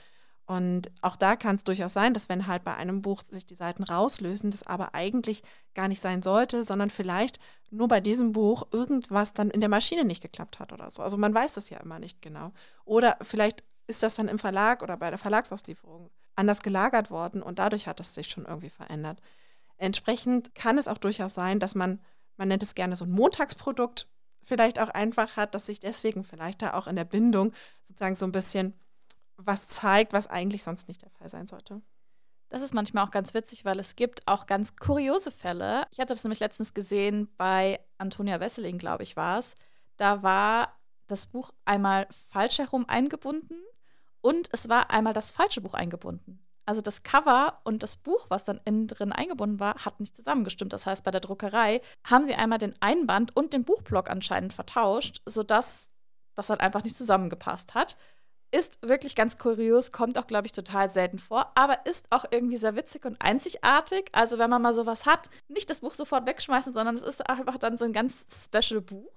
Und 0.48 0.90
auch 1.02 1.16
da 1.16 1.36
kann 1.36 1.56
es 1.56 1.64
durchaus 1.64 1.92
sein, 1.92 2.14
dass 2.14 2.30
wenn 2.30 2.46
halt 2.46 2.64
bei 2.64 2.74
einem 2.74 3.02
Buch 3.02 3.22
sich 3.28 3.46
die 3.46 3.54
Seiten 3.54 3.82
rauslösen, 3.82 4.50
das 4.50 4.66
aber 4.66 4.94
eigentlich 4.94 5.42
gar 5.74 5.88
nicht 5.88 6.00
sein 6.00 6.22
sollte, 6.22 6.64
sondern 6.64 6.88
vielleicht 6.88 7.38
nur 7.70 7.86
bei 7.86 8.00
diesem 8.00 8.32
Buch 8.32 8.66
irgendwas 8.72 9.34
dann 9.34 9.50
in 9.50 9.60
der 9.60 9.68
Maschine 9.68 10.06
nicht 10.06 10.22
geklappt 10.22 10.58
hat 10.58 10.72
oder 10.72 10.90
so. 10.90 11.02
Also 11.02 11.18
man 11.18 11.34
weiß 11.34 11.52
das 11.52 11.68
ja 11.68 11.78
immer 11.80 11.98
nicht 11.98 12.22
genau. 12.22 12.52
Oder 12.86 13.18
vielleicht 13.20 13.62
ist 13.88 14.02
das 14.02 14.14
dann 14.14 14.26
im 14.26 14.38
Verlag 14.38 14.82
oder 14.82 14.96
bei 14.96 15.10
der 15.10 15.18
Verlagsauslieferung 15.18 16.08
anders 16.34 16.62
gelagert 16.62 17.10
worden 17.10 17.42
und 17.42 17.58
dadurch 17.58 17.86
hat 17.86 18.00
es 18.00 18.14
sich 18.14 18.28
schon 18.28 18.46
irgendwie 18.46 18.70
verändert. 18.70 19.20
Entsprechend 19.76 20.54
kann 20.54 20.78
es 20.78 20.88
auch 20.88 20.96
durchaus 20.96 21.34
sein, 21.34 21.60
dass 21.60 21.74
man, 21.74 22.00
man 22.38 22.48
nennt 22.48 22.62
es 22.62 22.74
gerne 22.74 22.96
so 22.96 23.04
ein 23.04 23.10
Montagsprodukt, 23.10 24.08
vielleicht 24.44 24.78
auch 24.78 24.88
einfach 24.88 25.36
hat, 25.36 25.54
dass 25.54 25.66
sich 25.66 25.78
deswegen 25.78 26.24
vielleicht 26.24 26.62
da 26.62 26.72
auch 26.72 26.86
in 26.86 26.96
der 26.96 27.04
Bindung 27.04 27.52
sozusagen 27.84 28.14
so 28.14 28.24
ein 28.24 28.32
bisschen 28.32 28.72
was 29.38 29.68
zeigt, 29.68 30.12
was 30.12 30.26
eigentlich 30.26 30.62
sonst 30.62 30.88
nicht 30.88 31.02
der 31.02 31.10
Fall 31.10 31.28
sein 31.28 31.46
sollte. 31.46 31.80
Das 32.50 32.62
ist 32.62 32.74
manchmal 32.74 33.04
auch 33.04 33.10
ganz 33.10 33.34
witzig, 33.34 33.64
weil 33.64 33.78
es 33.78 33.94
gibt 33.94 34.26
auch 34.26 34.46
ganz 34.46 34.76
kuriose 34.76 35.30
Fälle. 35.30 35.86
Ich 35.90 36.00
hatte 36.00 36.14
das 36.14 36.24
nämlich 36.24 36.40
letztens 36.40 36.74
gesehen 36.74 37.28
bei 37.36 37.80
Antonia 37.98 38.40
Wesseling, 38.40 38.78
glaube 38.78 39.02
ich, 39.02 39.16
war 39.16 39.38
es. 39.38 39.54
Da 39.96 40.22
war 40.22 40.78
das 41.06 41.26
Buch 41.26 41.52
einmal 41.64 42.06
falsch 42.28 42.58
herum 42.58 42.86
eingebunden 42.88 43.56
und 44.20 44.48
es 44.52 44.68
war 44.68 44.90
einmal 44.90 45.12
das 45.12 45.30
falsche 45.30 45.60
Buch 45.60 45.74
eingebunden. 45.74 46.44
Also 46.64 46.82
das 46.82 47.02
Cover 47.02 47.60
und 47.64 47.82
das 47.82 47.96
Buch, 47.96 48.26
was 48.28 48.44
dann 48.44 48.60
innen 48.66 48.88
drin 48.88 49.12
eingebunden 49.12 49.58
war, 49.58 49.86
hat 49.86 50.00
nicht 50.00 50.14
zusammengestimmt. 50.14 50.72
Das 50.72 50.84
heißt, 50.84 51.02
bei 51.02 51.10
der 51.10 51.22
Druckerei 51.22 51.80
haben 52.04 52.26
sie 52.26 52.34
einmal 52.34 52.58
den 52.58 52.74
Einband 52.80 53.34
und 53.34 53.54
den 53.54 53.64
Buchblock 53.64 54.10
anscheinend 54.10 54.52
vertauscht, 54.52 55.22
sodass 55.24 55.92
das 56.34 56.50
halt 56.50 56.60
einfach 56.60 56.84
nicht 56.84 56.96
zusammengepasst 56.96 57.74
hat. 57.74 57.96
Ist 58.50 58.78
wirklich 58.80 59.14
ganz 59.14 59.36
kurios, 59.36 59.92
kommt 59.92 60.16
auch, 60.16 60.26
glaube 60.26 60.46
ich, 60.46 60.52
total 60.52 60.88
selten 60.88 61.18
vor, 61.18 61.52
aber 61.54 61.84
ist 61.84 62.06
auch 62.10 62.24
irgendwie 62.30 62.56
sehr 62.56 62.76
witzig 62.76 63.04
und 63.04 63.20
einzigartig. 63.20 64.08
Also, 64.12 64.38
wenn 64.38 64.48
man 64.48 64.62
mal 64.62 64.72
sowas 64.72 65.04
hat, 65.04 65.28
nicht 65.48 65.68
das 65.68 65.80
Buch 65.80 65.92
sofort 65.92 66.26
wegschmeißen, 66.26 66.72
sondern 66.72 66.94
es 66.94 67.02
ist 67.02 67.28
einfach 67.28 67.58
dann 67.58 67.76
so 67.76 67.84
ein 67.84 67.92
ganz 67.92 68.26
special 68.44 68.80
Buch. 68.80 69.12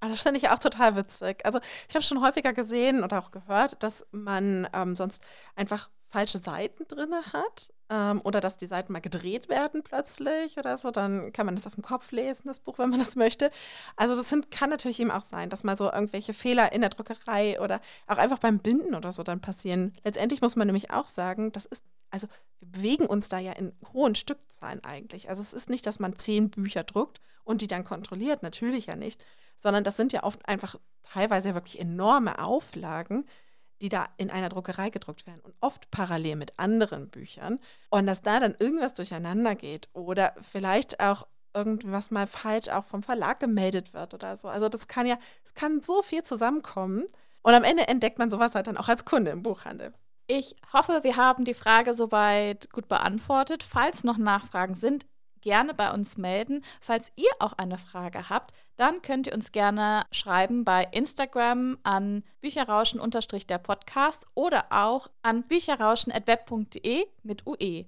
Ah, 0.00 0.08
das 0.08 0.22
finde 0.22 0.38
ich 0.38 0.48
auch 0.48 0.58
total 0.58 0.96
witzig. 0.96 1.44
Also, 1.44 1.60
ich 1.88 1.94
habe 1.94 2.02
schon 2.02 2.22
häufiger 2.22 2.52
gesehen 2.54 3.04
oder 3.04 3.18
auch 3.18 3.30
gehört, 3.30 3.82
dass 3.82 4.06
man 4.10 4.66
ähm, 4.72 4.96
sonst 4.96 5.22
einfach 5.54 5.90
falsche 6.12 6.38
Seiten 6.38 6.86
drin 6.86 7.14
hat 7.32 7.72
ähm, 7.88 8.20
oder 8.22 8.40
dass 8.40 8.58
die 8.58 8.66
Seiten 8.66 8.92
mal 8.92 9.00
gedreht 9.00 9.48
werden 9.48 9.82
plötzlich 9.82 10.58
oder 10.58 10.76
so, 10.76 10.90
dann 10.90 11.32
kann 11.32 11.46
man 11.46 11.56
das 11.56 11.66
auf 11.66 11.74
dem 11.74 11.82
Kopf 11.82 12.12
lesen, 12.12 12.48
das 12.48 12.60
Buch, 12.60 12.78
wenn 12.78 12.90
man 12.90 13.00
das 13.00 13.16
möchte. 13.16 13.50
Also 13.96 14.14
das 14.14 14.28
sind, 14.28 14.50
kann 14.50 14.68
natürlich 14.68 15.00
eben 15.00 15.10
auch 15.10 15.22
sein, 15.22 15.48
dass 15.48 15.64
mal 15.64 15.76
so 15.76 15.90
irgendwelche 15.90 16.34
Fehler 16.34 16.72
in 16.72 16.82
der 16.82 16.90
Druckerei 16.90 17.58
oder 17.60 17.80
auch 18.06 18.18
einfach 18.18 18.38
beim 18.38 18.58
Binden 18.58 18.94
oder 18.94 19.10
so 19.12 19.22
dann 19.22 19.40
passieren. 19.40 19.94
Letztendlich 20.04 20.42
muss 20.42 20.54
man 20.54 20.66
nämlich 20.66 20.90
auch 20.90 21.06
sagen, 21.06 21.50
das 21.52 21.64
ist, 21.64 21.82
also 22.10 22.26
wir 22.60 22.68
bewegen 22.68 23.06
uns 23.06 23.30
da 23.30 23.38
ja 23.38 23.52
in 23.52 23.72
hohen 23.94 24.14
Stückzahlen 24.14 24.84
eigentlich. 24.84 25.30
Also 25.30 25.40
es 25.40 25.54
ist 25.54 25.70
nicht, 25.70 25.86
dass 25.86 25.98
man 25.98 26.16
zehn 26.16 26.50
Bücher 26.50 26.84
druckt 26.84 27.20
und 27.42 27.62
die 27.62 27.68
dann 27.68 27.84
kontrolliert, 27.84 28.42
natürlich 28.42 28.86
ja 28.86 28.96
nicht, 28.96 29.24
sondern 29.56 29.82
das 29.82 29.96
sind 29.96 30.12
ja 30.12 30.24
oft 30.24 30.46
einfach 30.46 30.76
teilweise 31.02 31.54
wirklich 31.54 31.80
enorme 31.80 32.38
Auflagen, 32.38 33.24
die 33.82 33.88
da 33.88 34.06
in 34.16 34.30
einer 34.30 34.48
Druckerei 34.48 34.90
gedruckt 34.90 35.26
werden 35.26 35.40
und 35.42 35.54
oft 35.60 35.90
parallel 35.90 36.36
mit 36.36 36.58
anderen 36.58 37.10
Büchern. 37.10 37.58
Und 37.90 38.06
dass 38.06 38.22
da 38.22 38.40
dann 38.40 38.54
irgendwas 38.58 38.94
durcheinander 38.94 39.54
geht 39.56 39.88
oder 39.92 40.34
vielleicht 40.40 41.00
auch 41.00 41.26
irgendwas 41.54 42.10
mal 42.10 42.26
falsch 42.26 42.68
auch 42.68 42.84
vom 42.84 43.02
Verlag 43.02 43.40
gemeldet 43.40 43.92
wird 43.92 44.14
oder 44.14 44.36
so. 44.36 44.48
Also 44.48 44.68
das 44.68 44.86
kann 44.86 45.06
ja, 45.06 45.18
es 45.44 45.52
kann 45.54 45.82
so 45.82 46.00
viel 46.00 46.22
zusammenkommen. 46.22 47.04
Und 47.42 47.54
am 47.54 47.64
Ende 47.64 47.88
entdeckt 47.88 48.18
man 48.18 48.30
sowas 48.30 48.54
halt 48.54 48.68
dann 48.68 48.76
auch 48.76 48.88
als 48.88 49.04
Kunde 49.04 49.32
im 49.32 49.42
Buchhandel. 49.42 49.92
Ich 50.28 50.54
hoffe, 50.72 51.00
wir 51.02 51.16
haben 51.16 51.44
die 51.44 51.52
Frage 51.52 51.92
soweit 51.92 52.70
gut 52.70 52.86
beantwortet. 52.86 53.64
Falls 53.64 54.04
noch 54.04 54.16
Nachfragen 54.16 54.76
sind, 54.76 55.06
gerne 55.42 55.74
bei 55.74 55.92
uns 55.92 56.16
melden. 56.16 56.64
Falls 56.80 57.12
ihr 57.16 57.30
auch 57.38 57.52
eine 57.52 57.78
Frage 57.78 58.30
habt, 58.30 58.52
dann 58.76 59.02
könnt 59.02 59.26
ihr 59.26 59.34
uns 59.34 59.52
gerne 59.52 60.04
schreiben 60.10 60.64
bei 60.64 60.88
Instagram 60.92 61.78
an 61.82 62.24
bücherrauschen-der 62.40 63.58
Podcast 63.58 64.26
oder 64.34 64.64
auch 64.70 65.08
an 65.20 65.42
bücherrauschen.web.de 65.42 67.06
mit 67.22 67.46
UE. 67.46 67.84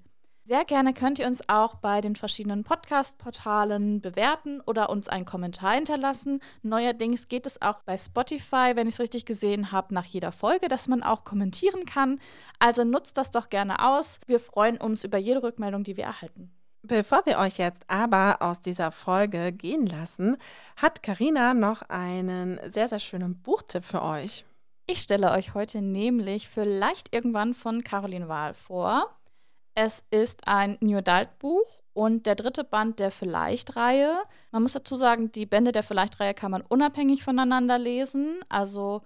Sehr 0.46 0.66
gerne 0.66 0.92
könnt 0.92 1.18
ihr 1.18 1.26
uns 1.26 1.48
auch 1.48 1.76
bei 1.76 2.02
den 2.02 2.16
verschiedenen 2.16 2.64
Podcast-Portalen 2.64 4.02
bewerten 4.02 4.60
oder 4.60 4.90
uns 4.90 5.08
einen 5.08 5.24
Kommentar 5.24 5.72
hinterlassen. 5.72 6.40
Neuerdings 6.60 7.28
geht 7.28 7.46
es 7.46 7.62
auch 7.62 7.80
bei 7.84 7.96
Spotify, 7.96 8.72
wenn 8.74 8.86
ich 8.86 8.92
es 8.92 9.00
richtig 9.00 9.24
gesehen 9.24 9.72
habe, 9.72 9.94
nach 9.94 10.04
jeder 10.04 10.32
Folge, 10.32 10.68
dass 10.68 10.86
man 10.86 11.02
auch 11.02 11.24
kommentieren 11.24 11.86
kann. 11.86 12.20
Also 12.58 12.84
nutzt 12.84 13.16
das 13.16 13.30
doch 13.30 13.48
gerne 13.48 13.82
aus. 13.90 14.20
Wir 14.26 14.38
freuen 14.38 14.76
uns 14.76 15.02
über 15.02 15.16
jede 15.16 15.42
Rückmeldung, 15.42 15.82
die 15.82 15.96
wir 15.96 16.04
erhalten. 16.04 16.52
Bevor 16.86 17.24
wir 17.24 17.38
euch 17.38 17.56
jetzt 17.56 17.82
aber 17.88 18.42
aus 18.42 18.60
dieser 18.60 18.90
Folge 18.90 19.52
gehen 19.52 19.86
lassen, 19.86 20.36
hat 20.76 21.02
Karina 21.02 21.54
noch 21.54 21.80
einen 21.88 22.60
sehr, 22.70 22.88
sehr 22.88 22.98
schönen 22.98 23.40
Buchtipp 23.40 23.86
für 23.86 24.02
euch. 24.02 24.44
Ich 24.86 24.98
stelle 24.98 25.30
euch 25.30 25.54
heute 25.54 25.80
nämlich 25.80 26.46
Vielleicht 26.46 27.14
irgendwann 27.14 27.54
von 27.54 27.82
Caroline 27.84 28.28
Wahl 28.28 28.52
vor. 28.52 29.16
Es 29.74 30.04
ist 30.10 30.46
ein 30.46 30.76
New 30.80 30.98
Adult 30.98 31.38
Buch 31.38 31.82
und 31.94 32.26
der 32.26 32.34
dritte 32.34 32.64
Band 32.64 33.00
der 33.00 33.10
Vielleicht-Reihe. 33.10 34.22
Man 34.50 34.60
muss 34.60 34.74
dazu 34.74 34.94
sagen, 34.96 35.32
die 35.32 35.46
Bände 35.46 35.72
der 35.72 35.84
Vielleicht-Reihe 35.84 36.34
kann 36.34 36.50
man 36.50 36.60
unabhängig 36.60 37.24
voneinander 37.24 37.78
lesen. 37.78 38.40
Also 38.50 39.00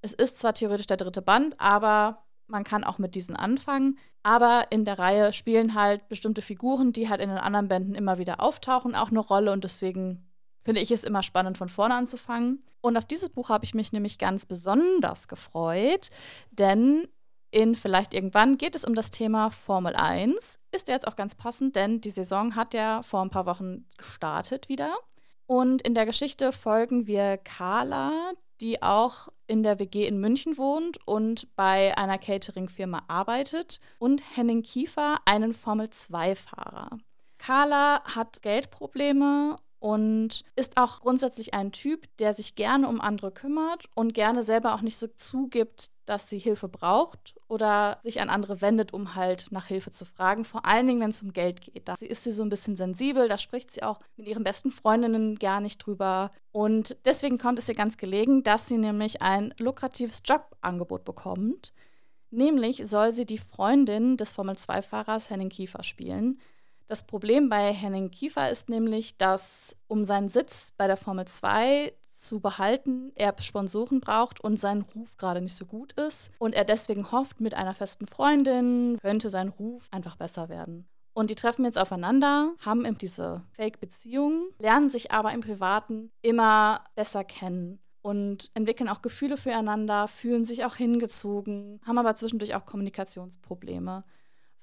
es 0.00 0.12
ist 0.12 0.40
zwar 0.40 0.54
theoretisch 0.54 0.88
der 0.88 0.96
dritte 0.96 1.22
Band, 1.22 1.54
aber 1.60 2.24
man 2.52 2.62
kann 2.62 2.84
auch 2.84 2.98
mit 2.98 3.16
diesen 3.16 3.34
anfangen. 3.34 3.98
Aber 4.22 4.66
in 4.70 4.84
der 4.84 5.00
Reihe 5.00 5.32
spielen 5.32 5.74
halt 5.74 6.08
bestimmte 6.08 6.42
Figuren, 6.42 6.92
die 6.92 7.08
halt 7.08 7.20
in 7.20 7.30
den 7.30 7.38
anderen 7.38 7.66
Bänden 7.66 7.96
immer 7.96 8.18
wieder 8.18 8.40
auftauchen, 8.40 8.94
auch 8.94 9.10
eine 9.10 9.18
Rolle. 9.18 9.50
Und 9.50 9.64
deswegen 9.64 10.28
finde 10.62 10.80
ich 10.80 10.92
es 10.92 11.02
immer 11.02 11.24
spannend, 11.24 11.58
von 11.58 11.68
vorne 11.68 11.94
anzufangen. 11.94 12.62
Und 12.80 12.96
auf 12.96 13.04
dieses 13.04 13.30
Buch 13.30 13.48
habe 13.48 13.64
ich 13.64 13.74
mich 13.74 13.92
nämlich 13.92 14.18
ganz 14.18 14.46
besonders 14.46 15.26
gefreut, 15.26 16.10
denn 16.50 17.08
in 17.50 17.74
vielleicht 17.74 18.14
irgendwann 18.14 18.56
geht 18.56 18.74
es 18.74 18.84
um 18.84 18.94
das 18.94 19.10
Thema 19.10 19.50
Formel 19.50 19.94
1. 19.94 20.58
Ist 20.72 20.88
jetzt 20.88 21.06
auch 21.06 21.16
ganz 21.16 21.34
passend, 21.34 21.76
denn 21.76 22.00
die 22.00 22.10
Saison 22.10 22.56
hat 22.56 22.74
ja 22.74 23.02
vor 23.02 23.22
ein 23.22 23.30
paar 23.30 23.46
Wochen 23.46 23.86
gestartet 23.98 24.68
wieder. 24.68 24.94
Und 25.46 25.82
in 25.82 25.94
der 25.94 26.06
Geschichte 26.06 26.52
folgen 26.52 27.06
wir 27.06 27.36
Carla, 27.36 28.32
die 28.62 28.82
auch 28.82 29.28
in 29.46 29.62
der 29.62 29.78
WG 29.78 30.06
in 30.06 30.20
München 30.20 30.56
wohnt 30.56 30.98
und 31.06 31.54
bei 31.56 31.96
einer 31.98 32.16
Catering-Firma 32.16 33.02
arbeitet, 33.08 33.80
und 33.98 34.22
Henning 34.36 34.62
Kiefer, 34.62 35.18
einen 35.24 35.52
Formel-2-Fahrer. 35.52 36.98
Carla 37.38 38.02
hat 38.04 38.40
Geldprobleme 38.42 39.56
und 39.80 40.44
ist 40.54 40.76
auch 40.76 41.00
grundsätzlich 41.00 41.54
ein 41.54 41.72
Typ, 41.72 42.06
der 42.18 42.34
sich 42.34 42.54
gerne 42.54 42.88
um 42.88 43.00
andere 43.00 43.32
kümmert 43.32 43.86
und 43.96 44.14
gerne 44.14 44.44
selber 44.44 44.74
auch 44.74 44.80
nicht 44.80 44.96
so 44.96 45.08
zugibt, 45.08 45.90
dass 46.04 46.28
sie 46.28 46.38
Hilfe 46.38 46.68
braucht 46.68 47.34
oder 47.48 47.98
sich 48.02 48.20
an 48.20 48.28
andere 48.28 48.60
wendet, 48.60 48.92
um 48.92 49.14
halt 49.14 49.52
nach 49.52 49.66
Hilfe 49.66 49.90
zu 49.90 50.04
fragen. 50.04 50.44
Vor 50.44 50.66
allen 50.66 50.86
Dingen, 50.86 51.00
wenn 51.00 51.10
es 51.10 51.22
um 51.22 51.32
Geld 51.32 51.60
geht. 51.60 51.88
Da 51.88 51.94
ist 52.00 52.24
sie 52.24 52.30
so 52.30 52.42
ein 52.42 52.48
bisschen 52.48 52.76
sensibel, 52.76 53.28
da 53.28 53.38
spricht 53.38 53.70
sie 53.70 53.82
auch 53.82 54.00
mit 54.16 54.26
ihren 54.26 54.44
besten 54.44 54.70
Freundinnen 54.70 55.36
gar 55.36 55.60
nicht 55.60 55.78
drüber. 55.78 56.32
Und 56.50 56.96
deswegen 57.04 57.38
kommt 57.38 57.58
es 57.58 57.68
ihr 57.68 57.74
ganz 57.74 57.96
gelegen, 57.96 58.42
dass 58.42 58.66
sie 58.68 58.78
nämlich 58.78 59.22
ein 59.22 59.54
lukratives 59.58 60.22
Jobangebot 60.24 61.04
bekommt. 61.04 61.72
Nämlich 62.30 62.86
soll 62.86 63.12
sie 63.12 63.26
die 63.26 63.38
Freundin 63.38 64.16
des 64.16 64.32
Formel-2-Fahrers 64.32 65.30
Henning 65.30 65.50
Kiefer 65.50 65.82
spielen. 65.82 66.40
Das 66.86 67.04
Problem 67.06 67.48
bei 67.48 67.72
Henning 67.72 68.10
Kiefer 68.10 68.50
ist 68.50 68.68
nämlich, 68.68 69.16
dass 69.16 69.76
um 69.86 70.04
seinen 70.04 70.28
Sitz 70.28 70.72
bei 70.76 70.86
der 70.86 70.96
Formel 70.96 71.26
2 71.26 71.92
zu 72.22 72.40
behalten, 72.40 73.12
er 73.16 73.34
Sponsoren 73.40 74.00
braucht 74.00 74.40
und 74.40 74.58
sein 74.58 74.82
Ruf 74.82 75.16
gerade 75.16 75.40
nicht 75.40 75.56
so 75.56 75.66
gut 75.66 75.92
ist 75.94 76.30
und 76.38 76.54
er 76.54 76.64
deswegen 76.64 77.10
hofft, 77.10 77.40
mit 77.40 77.54
einer 77.54 77.74
festen 77.74 78.06
Freundin 78.06 78.98
könnte 79.00 79.28
sein 79.28 79.48
Ruf 79.48 79.88
einfach 79.90 80.16
besser 80.16 80.48
werden. 80.48 80.86
Und 81.14 81.30
die 81.30 81.34
treffen 81.34 81.64
jetzt 81.64 81.78
aufeinander, 81.78 82.54
haben 82.64 82.86
eben 82.86 82.96
diese 82.96 83.42
Fake-Beziehung, 83.56 84.46
lernen 84.58 84.88
sich 84.88 85.10
aber 85.12 85.32
im 85.32 85.40
Privaten 85.40 86.10
immer 86.22 86.84
besser 86.94 87.24
kennen. 87.24 87.80
und 88.02 88.50
entwickeln 88.54 88.88
auch 88.88 89.00
Gefühle 89.00 89.36
füreinander, 89.36 90.08
fühlen 90.08 90.44
sich 90.44 90.64
auch 90.64 90.74
hingezogen, 90.74 91.80
haben 91.86 91.98
aber 91.98 92.16
zwischendurch 92.16 92.54
auch 92.56 92.66
Kommunikationsprobleme. 92.66 94.04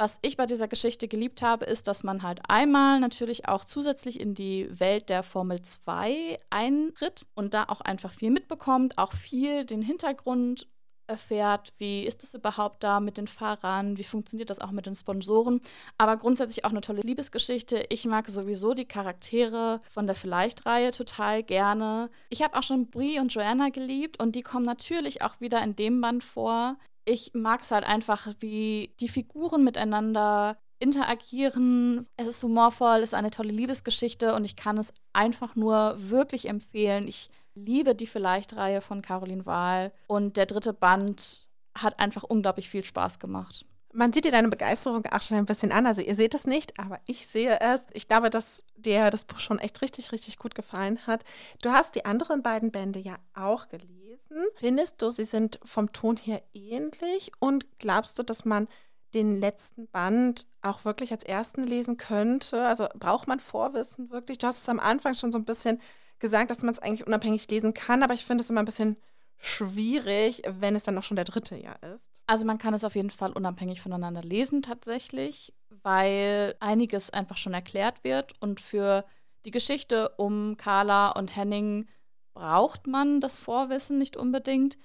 Was 0.01 0.17
ich 0.21 0.37
bei 0.37 0.45
dieser 0.45 0.69
Geschichte 0.69 1.09
geliebt 1.09 1.41
habe, 1.41 1.65
ist, 1.65 1.89
dass 1.89 2.05
man 2.05 2.23
halt 2.23 2.39
einmal 2.47 3.01
natürlich 3.01 3.49
auch 3.49 3.65
zusätzlich 3.65 4.17
in 4.17 4.33
die 4.33 4.69
Welt 4.79 5.09
der 5.09 5.23
Formel 5.23 5.61
2 5.61 6.37
eintritt 6.49 7.27
und 7.35 7.53
da 7.53 7.65
auch 7.67 7.81
einfach 7.81 8.13
viel 8.13 8.31
mitbekommt, 8.31 8.97
auch 8.97 9.11
viel 9.11 9.65
den 9.65 9.81
Hintergrund 9.81 10.67
erfährt, 11.07 11.73
wie 11.79 12.03
ist 12.03 12.23
es 12.23 12.33
überhaupt 12.33 12.81
da 12.81 13.01
mit 13.01 13.17
den 13.17 13.27
Fahrern, 13.27 13.97
wie 13.97 14.05
funktioniert 14.05 14.49
das 14.49 14.59
auch 14.59 14.71
mit 14.71 14.85
den 14.85 14.95
Sponsoren, 14.95 15.59
aber 15.97 16.15
grundsätzlich 16.15 16.63
auch 16.63 16.69
eine 16.69 16.79
tolle 16.79 17.01
Liebesgeschichte. 17.01 17.83
Ich 17.89 18.05
mag 18.05 18.29
sowieso 18.29 18.73
die 18.73 18.85
Charaktere 18.85 19.81
von 19.91 20.07
der 20.07 20.15
Vielleicht-Reihe 20.15 20.91
total 20.91 21.43
gerne. 21.43 22.09
Ich 22.29 22.41
habe 22.41 22.57
auch 22.57 22.63
schon 22.63 22.89
Brie 22.89 23.19
und 23.19 23.33
Joanna 23.33 23.67
geliebt 23.67 24.17
und 24.17 24.37
die 24.37 24.43
kommen 24.43 24.65
natürlich 24.65 25.23
auch 25.23 25.41
wieder 25.41 25.61
in 25.61 25.75
dem 25.75 25.99
Band 25.99 26.23
vor 26.23 26.77
ich 27.09 27.33
mag 27.33 27.61
es 27.61 27.71
halt 27.71 27.85
einfach, 27.85 28.27
wie 28.39 28.93
die 28.99 29.07
Figuren 29.07 29.63
miteinander 29.63 30.57
interagieren. 30.77 32.07
Es 32.15 32.27
ist 32.27 32.43
humorvoll, 32.43 32.97
es 32.97 33.09
ist 33.09 33.13
eine 33.15 33.31
tolle 33.31 33.51
Liebesgeschichte 33.51 34.35
und 34.35 34.45
ich 34.45 34.55
kann 34.55 34.77
es 34.77 34.93
einfach 35.11 35.55
nur 35.55 35.95
wirklich 35.97 36.47
empfehlen. 36.47 37.07
Ich 37.07 37.29
liebe 37.55 37.95
die 37.95 38.07
Vielleicht-Reihe 38.07 38.81
von 38.81 39.01
Caroline 39.01 39.45
Wahl 39.45 39.91
und 40.07 40.37
der 40.37 40.45
dritte 40.45 40.71
Band 40.71 41.49
hat 41.77 41.99
einfach 41.99 42.23
unglaublich 42.23 42.69
viel 42.69 42.85
Spaß 42.85 43.19
gemacht. 43.19 43.65
Man 43.91 44.13
sieht 44.13 44.25
dir 44.25 44.31
deine 44.31 44.49
Begeisterung 44.49 45.05
auch 45.07 45.21
schon 45.21 45.37
ein 45.37 45.45
bisschen 45.45 45.71
an. 45.71 45.87
Also 45.87 46.01
ihr 46.01 46.15
seht 46.15 46.33
es 46.33 46.45
nicht, 46.45 46.79
aber 46.79 46.99
ich 47.05 47.25
sehe 47.25 47.59
es. 47.59 47.81
Ich 47.93 48.07
glaube, 48.07 48.29
dass 48.29 48.63
dir 48.75 49.09
das 49.09 49.25
Buch 49.25 49.39
schon 49.39 49.59
echt 49.59 49.81
richtig, 49.81 50.11
richtig 50.11 50.37
gut 50.37 50.53
gefallen 50.53 51.05
hat. 51.07 51.23
Du 51.61 51.71
hast 51.71 51.95
die 51.95 52.05
anderen 52.05 52.43
beiden 52.43 52.71
Bände 52.71 52.99
ja 52.99 53.17
auch 53.33 53.67
gelesen. 53.67 54.45
Findest 54.55 55.01
du, 55.01 55.09
sie 55.09 55.25
sind 55.25 55.59
vom 55.63 55.91
Ton 55.91 56.17
her 56.17 56.43
ähnlich? 56.53 57.31
Und 57.39 57.65
glaubst 57.79 58.19
du, 58.19 58.23
dass 58.23 58.45
man 58.45 58.67
den 59.13 59.39
letzten 59.39 59.87
Band 59.87 60.45
auch 60.61 60.85
wirklich 60.85 61.11
als 61.11 61.23
ersten 61.23 61.63
lesen 61.63 61.97
könnte? 61.97 62.63
Also 62.63 62.87
braucht 62.95 63.27
man 63.27 63.39
Vorwissen 63.39 64.11
wirklich? 64.11 64.37
Du 64.37 64.47
hast 64.47 64.61
es 64.61 64.69
am 64.69 64.79
Anfang 64.79 65.15
schon 65.15 65.31
so 65.31 65.39
ein 65.39 65.45
bisschen 65.45 65.81
gesagt, 66.19 66.51
dass 66.51 66.61
man 66.61 66.73
es 66.73 66.79
eigentlich 66.79 67.07
unabhängig 67.07 67.49
lesen 67.49 67.73
kann, 67.73 68.03
aber 68.03 68.13
ich 68.13 68.25
finde 68.25 68.43
es 68.43 68.49
immer 68.49 68.61
ein 68.61 68.65
bisschen 68.65 68.97
schwierig, 69.37 70.41
wenn 70.47 70.75
es 70.75 70.83
dann 70.83 70.97
auch 70.97 71.03
schon 71.03 71.15
der 71.15 71.25
dritte 71.25 71.55
Jahr 71.55 71.81
ist. 71.95 72.08
Also 72.29 72.45
man 72.45 72.59
kann 72.59 72.75
es 72.75 72.83
auf 72.83 72.93
jeden 72.93 73.09
Fall 73.09 73.31
unabhängig 73.31 73.81
voneinander 73.81 74.21
lesen 74.21 74.61
tatsächlich, 74.61 75.51
weil 75.81 76.55
einiges 76.59 77.09
einfach 77.09 77.37
schon 77.37 77.55
erklärt 77.55 78.03
wird 78.03 78.33
und 78.39 78.61
für 78.61 79.03
die 79.45 79.49
Geschichte 79.49 80.09
um 80.09 80.55
Carla 80.55 81.09
und 81.09 81.35
Henning 81.35 81.87
braucht 82.35 82.85
man 82.85 83.19
das 83.19 83.39
Vorwissen 83.39 83.97
nicht 83.97 84.15
unbedingt. 84.15 84.77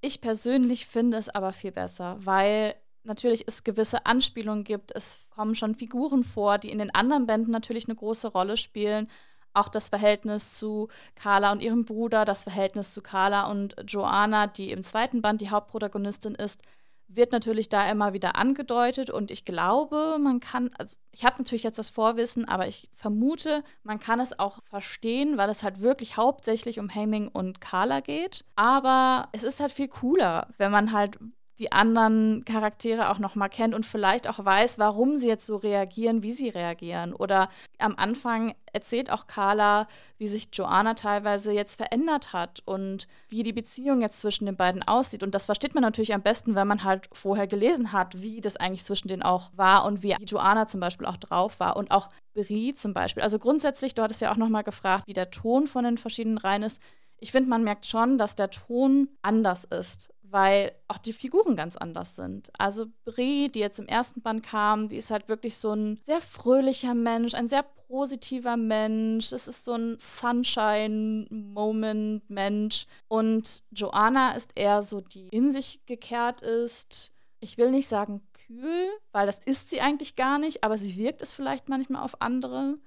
Ich 0.00 0.20
persönlich 0.20 0.86
finde 0.86 1.18
es 1.18 1.28
aber 1.28 1.52
viel 1.52 1.70
besser, 1.70 2.16
weil 2.18 2.74
natürlich 3.04 3.44
es 3.46 3.62
gewisse 3.62 4.04
Anspielungen 4.04 4.64
gibt. 4.64 4.90
Es 4.92 5.18
kommen 5.30 5.54
schon 5.54 5.76
Figuren 5.76 6.24
vor, 6.24 6.58
die 6.58 6.72
in 6.72 6.78
den 6.78 6.92
anderen 6.92 7.26
Bänden 7.26 7.52
natürlich 7.52 7.86
eine 7.86 7.94
große 7.94 8.26
Rolle 8.26 8.56
spielen 8.56 9.08
auch 9.56 9.68
das 9.68 9.88
Verhältnis 9.88 10.58
zu 10.58 10.88
Carla 11.14 11.52
und 11.52 11.62
ihrem 11.62 11.84
Bruder, 11.84 12.24
das 12.24 12.44
Verhältnis 12.44 12.92
zu 12.92 13.02
Carla 13.02 13.50
und 13.50 13.76
Joanna, 13.86 14.46
die 14.46 14.70
im 14.70 14.82
zweiten 14.82 15.22
Band 15.22 15.40
die 15.40 15.50
Hauptprotagonistin 15.50 16.34
ist, 16.34 16.60
wird 17.08 17.32
natürlich 17.32 17.68
da 17.68 17.88
immer 17.88 18.12
wieder 18.12 18.36
angedeutet 18.36 19.10
und 19.10 19.30
ich 19.30 19.44
glaube, 19.44 20.18
man 20.20 20.40
kann, 20.40 20.70
also 20.76 20.96
ich 21.12 21.24
habe 21.24 21.38
natürlich 21.38 21.62
jetzt 21.62 21.78
das 21.78 21.88
Vorwissen, 21.88 22.46
aber 22.46 22.66
ich 22.66 22.90
vermute, 22.94 23.62
man 23.84 24.00
kann 24.00 24.18
es 24.18 24.38
auch 24.38 24.58
verstehen, 24.64 25.38
weil 25.38 25.48
es 25.48 25.62
halt 25.62 25.80
wirklich 25.80 26.16
hauptsächlich 26.16 26.80
um 26.80 26.88
Henning 26.88 27.28
und 27.28 27.60
Carla 27.60 28.00
geht. 28.00 28.44
Aber 28.56 29.28
es 29.32 29.44
ist 29.44 29.60
halt 29.60 29.72
viel 29.72 29.88
cooler, 29.88 30.48
wenn 30.58 30.72
man 30.72 30.92
halt 30.92 31.18
die 31.58 31.72
anderen 31.72 32.44
Charaktere 32.44 33.10
auch 33.10 33.18
noch 33.18 33.34
mal 33.34 33.48
kennt 33.48 33.74
und 33.74 33.86
vielleicht 33.86 34.28
auch 34.28 34.44
weiß, 34.44 34.78
warum 34.78 35.16
sie 35.16 35.28
jetzt 35.28 35.46
so 35.46 35.56
reagieren, 35.56 36.22
wie 36.22 36.32
sie 36.32 36.50
reagieren. 36.50 37.14
Oder 37.14 37.48
am 37.78 37.94
Anfang 37.96 38.54
erzählt 38.72 39.10
auch 39.10 39.26
Carla, 39.26 39.88
wie 40.18 40.26
sich 40.26 40.48
Joanna 40.52 40.94
teilweise 40.94 41.52
jetzt 41.52 41.76
verändert 41.76 42.34
hat 42.34 42.60
und 42.66 43.08
wie 43.28 43.42
die 43.42 43.54
Beziehung 43.54 44.02
jetzt 44.02 44.20
zwischen 44.20 44.44
den 44.44 44.56
beiden 44.56 44.82
aussieht. 44.82 45.22
Und 45.22 45.34
das 45.34 45.46
versteht 45.46 45.74
man 45.74 45.82
natürlich 45.82 46.12
am 46.12 46.22
besten, 46.22 46.54
wenn 46.54 46.68
man 46.68 46.84
halt 46.84 47.08
vorher 47.12 47.46
gelesen 47.46 47.92
hat, 47.92 48.20
wie 48.20 48.40
das 48.40 48.56
eigentlich 48.58 48.84
zwischen 48.84 49.08
denen 49.08 49.22
auch 49.22 49.50
war 49.56 49.86
und 49.86 50.02
wie 50.02 50.14
Joanna 50.26 50.66
zum 50.66 50.80
Beispiel 50.80 51.06
auch 51.06 51.16
drauf 51.16 51.58
war 51.58 51.76
und 51.76 51.90
auch 51.90 52.10
Brie 52.34 52.74
zum 52.74 52.92
Beispiel. 52.92 53.22
Also 53.22 53.38
grundsätzlich, 53.38 53.94
du 53.94 54.02
hattest 54.02 54.20
ja 54.20 54.30
auch 54.30 54.36
noch 54.36 54.50
mal 54.50 54.62
gefragt, 54.62 55.04
wie 55.06 55.14
der 55.14 55.30
Ton 55.30 55.66
von 55.66 55.84
den 55.84 55.96
verschiedenen 55.96 56.38
Reihen 56.38 56.62
ist. 56.62 56.82
Ich 57.18 57.32
finde, 57.32 57.48
man 57.48 57.64
merkt 57.64 57.86
schon, 57.86 58.18
dass 58.18 58.36
der 58.36 58.50
Ton 58.50 59.08
anders 59.22 59.64
ist 59.64 60.12
weil 60.30 60.72
auch 60.88 60.98
die 60.98 61.12
Figuren 61.12 61.54
ganz 61.56 61.76
anders 61.76 62.16
sind. 62.16 62.50
Also 62.58 62.86
Brie, 63.04 63.48
die 63.48 63.60
jetzt 63.60 63.78
im 63.78 63.86
ersten 63.86 64.22
Band 64.22 64.42
kam, 64.42 64.88
die 64.88 64.96
ist 64.96 65.10
halt 65.10 65.28
wirklich 65.28 65.56
so 65.56 65.72
ein 65.72 66.00
sehr 66.04 66.20
fröhlicher 66.20 66.94
Mensch, 66.94 67.34
ein 67.34 67.46
sehr 67.46 67.62
positiver 67.62 68.56
Mensch. 68.56 69.32
Es 69.32 69.46
ist 69.48 69.64
so 69.64 69.74
ein 69.74 69.96
Sunshine-Moment-Mensch. 69.98 72.86
Und 73.08 73.62
Joanna 73.70 74.32
ist 74.32 74.52
eher 74.56 74.82
so, 74.82 75.00
die 75.00 75.28
in 75.28 75.52
sich 75.52 75.86
gekehrt 75.86 76.42
ist. 76.42 77.12
Ich 77.40 77.58
will 77.58 77.70
nicht 77.70 77.88
sagen 77.88 78.22
kühl, 78.46 78.88
weil 79.12 79.26
das 79.26 79.40
ist 79.40 79.70
sie 79.70 79.80
eigentlich 79.80 80.16
gar 80.16 80.38
nicht, 80.38 80.64
aber 80.64 80.78
sie 80.78 80.96
wirkt 80.96 81.22
es 81.22 81.32
vielleicht 81.32 81.68
manchmal 81.68 82.02
auf 82.02 82.20
andere. 82.20 82.78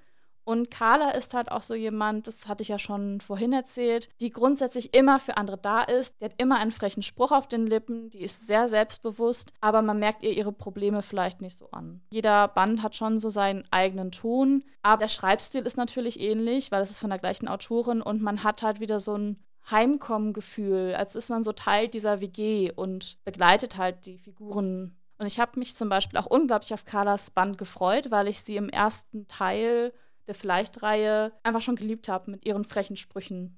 Und 0.50 0.68
Carla 0.68 1.10
ist 1.10 1.32
halt 1.32 1.52
auch 1.52 1.62
so 1.62 1.76
jemand, 1.76 2.26
das 2.26 2.48
hatte 2.48 2.64
ich 2.64 2.68
ja 2.70 2.80
schon 2.80 3.20
vorhin 3.20 3.52
erzählt, 3.52 4.08
die 4.20 4.30
grundsätzlich 4.30 4.92
immer 4.96 5.20
für 5.20 5.36
andere 5.36 5.56
da 5.56 5.82
ist. 5.82 6.16
Die 6.20 6.24
hat 6.24 6.34
immer 6.38 6.58
einen 6.58 6.72
frechen 6.72 7.04
Spruch 7.04 7.30
auf 7.30 7.46
den 7.46 7.68
Lippen, 7.68 8.10
die 8.10 8.22
ist 8.22 8.48
sehr 8.48 8.66
selbstbewusst, 8.66 9.52
aber 9.60 9.80
man 9.80 10.00
merkt 10.00 10.24
ihr 10.24 10.32
ihre 10.32 10.50
Probleme 10.50 11.02
vielleicht 11.02 11.40
nicht 11.40 11.56
so 11.56 11.70
an. 11.70 12.00
Jeder 12.12 12.48
Band 12.48 12.82
hat 12.82 12.96
schon 12.96 13.20
so 13.20 13.28
seinen 13.28 13.62
eigenen 13.70 14.10
Ton, 14.10 14.64
aber 14.82 15.02
der 15.02 15.08
Schreibstil 15.08 15.64
ist 15.64 15.76
natürlich 15.76 16.18
ähnlich, 16.18 16.72
weil 16.72 16.82
es 16.82 16.90
ist 16.90 16.98
von 16.98 17.10
der 17.10 17.20
gleichen 17.20 17.46
Autorin 17.46 18.02
und 18.02 18.20
man 18.20 18.42
hat 18.42 18.64
halt 18.64 18.80
wieder 18.80 18.98
so 18.98 19.16
ein 19.16 19.38
Heimkommen-Gefühl, 19.70 20.96
als 20.96 21.14
ist 21.14 21.30
man 21.30 21.44
so 21.44 21.52
Teil 21.52 21.86
dieser 21.86 22.20
WG 22.20 22.72
und 22.72 23.18
begleitet 23.24 23.76
halt 23.76 24.04
die 24.04 24.18
Figuren 24.18 24.96
und 25.18 25.26
ich 25.26 25.38
habe 25.38 25.58
mich 25.58 25.74
zum 25.74 25.90
Beispiel 25.90 26.18
auch 26.18 26.26
unglaublich 26.26 26.72
auf 26.72 26.86
Carlas 26.86 27.30
Band 27.30 27.58
gefreut, 27.58 28.10
weil 28.10 28.26
ich 28.26 28.40
sie 28.40 28.56
im 28.56 28.70
ersten 28.70 29.28
Teil 29.28 29.92
der 30.26 30.34
Vielleicht-Reihe 30.34 31.32
einfach 31.42 31.62
schon 31.62 31.76
geliebt 31.76 32.08
habe 32.08 32.30
mit 32.30 32.46
ihren 32.46 32.64
frechen 32.64 32.96
Sprüchen. 32.96 33.56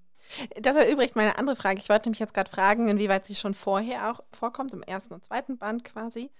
Das 0.60 0.76
erübrigt 0.76 1.16
meine 1.16 1.38
andere 1.38 1.56
Frage. 1.56 1.80
Ich 1.80 1.88
wollte 1.88 2.08
mich 2.08 2.18
jetzt 2.18 2.34
gerade 2.34 2.50
fragen, 2.50 2.88
inwieweit 2.88 3.26
sie 3.26 3.34
schon 3.34 3.54
vorher 3.54 4.10
auch 4.10 4.20
vorkommt, 4.32 4.72
im 4.72 4.82
ersten 4.82 5.14
und 5.14 5.24
zweiten 5.24 5.58
Band 5.58 5.84
quasi. 5.84 6.30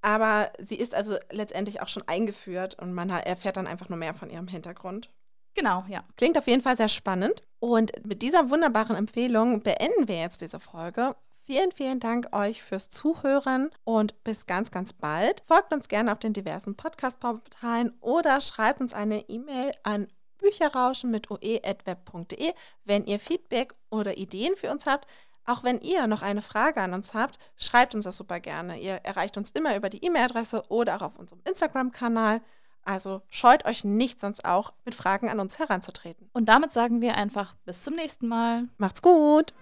Aber 0.00 0.50
sie 0.62 0.76
ist 0.76 0.94
also 0.94 1.16
letztendlich 1.30 1.80
auch 1.80 1.88
schon 1.88 2.04
eingeführt 2.06 2.78
und 2.80 2.92
man 2.92 3.10
erfährt 3.10 3.56
dann 3.56 3.66
einfach 3.66 3.88
nur 3.88 3.98
mehr 3.98 4.14
von 4.14 4.30
ihrem 4.30 4.48
Hintergrund. 4.48 5.10
Genau, 5.54 5.84
ja. 5.88 6.04
Klingt 6.16 6.38
auf 6.38 6.46
jeden 6.46 6.62
Fall 6.62 6.76
sehr 6.76 6.88
spannend. 6.88 7.42
Und 7.58 8.06
mit 8.06 8.22
dieser 8.22 8.50
wunderbaren 8.50 8.94
Empfehlung 8.94 9.62
beenden 9.62 10.06
wir 10.06 10.20
jetzt 10.20 10.40
diese 10.40 10.60
Folge. 10.60 11.16
Vielen, 11.50 11.72
vielen 11.72 11.98
Dank 11.98 12.36
euch 12.36 12.62
fürs 12.62 12.90
Zuhören 12.90 13.70
und 13.84 14.22
bis 14.22 14.44
ganz, 14.44 14.70
ganz 14.70 14.92
bald. 14.92 15.40
Folgt 15.46 15.72
uns 15.72 15.88
gerne 15.88 16.12
auf 16.12 16.18
den 16.18 16.34
diversen 16.34 16.76
Podcast-Portalen 16.76 17.94
oder 18.02 18.42
schreibt 18.42 18.82
uns 18.82 18.92
eine 18.92 19.26
E-Mail 19.30 19.72
an 19.82 20.08
bücherrauschen 20.36 21.10
mit 21.10 21.30
oe.web.de, 21.30 22.52
wenn 22.84 23.06
ihr 23.06 23.18
Feedback 23.18 23.74
oder 23.88 24.18
Ideen 24.18 24.56
für 24.56 24.70
uns 24.70 24.84
habt. 24.84 25.08
Auch 25.46 25.64
wenn 25.64 25.80
ihr 25.80 26.06
noch 26.06 26.20
eine 26.20 26.42
Frage 26.42 26.82
an 26.82 26.92
uns 26.92 27.14
habt, 27.14 27.38
schreibt 27.56 27.94
uns 27.94 28.04
das 28.04 28.18
super 28.18 28.40
gerne. 28.40 28.78
Ihr 28.78 28.96
erreicht 29.04 29.38
uns 29.38 29.50
immer 29.52 29.74
über 29.74 29.88
die 29.88 30.04
E-Mail-Adresse 30.04 30.64
oder 30.68 30.96
auch 30.96 31.02
auf 31.02 31.18
unserem 31.18 31.40
Instagram-Kanal. 31.48 32.42
Also 32.84 33.22
scheut 33.30 33.64
euch 33.64 33.84
nicht, 33.84 34.20
sonst 34.20 34.44
auch 34.44 34.74
mit 34.84 34.94
Fragen 34.94 35.30
an 35.30 35.40
uns 35.40 35.58
heranzutreten. 35.58 36.28
Und 36.34 36.50
damit 36.50 36.72
sagen 36.72 37.00
wir 37.00 37.16
einfach 37.16 37.54
bis 37.64 37.84
zum 37.84 37.94
nächsten 37.94 38.28
Mal. 38.28 38.68
Macht's 38.76 39.00
gut! 39.00 39.54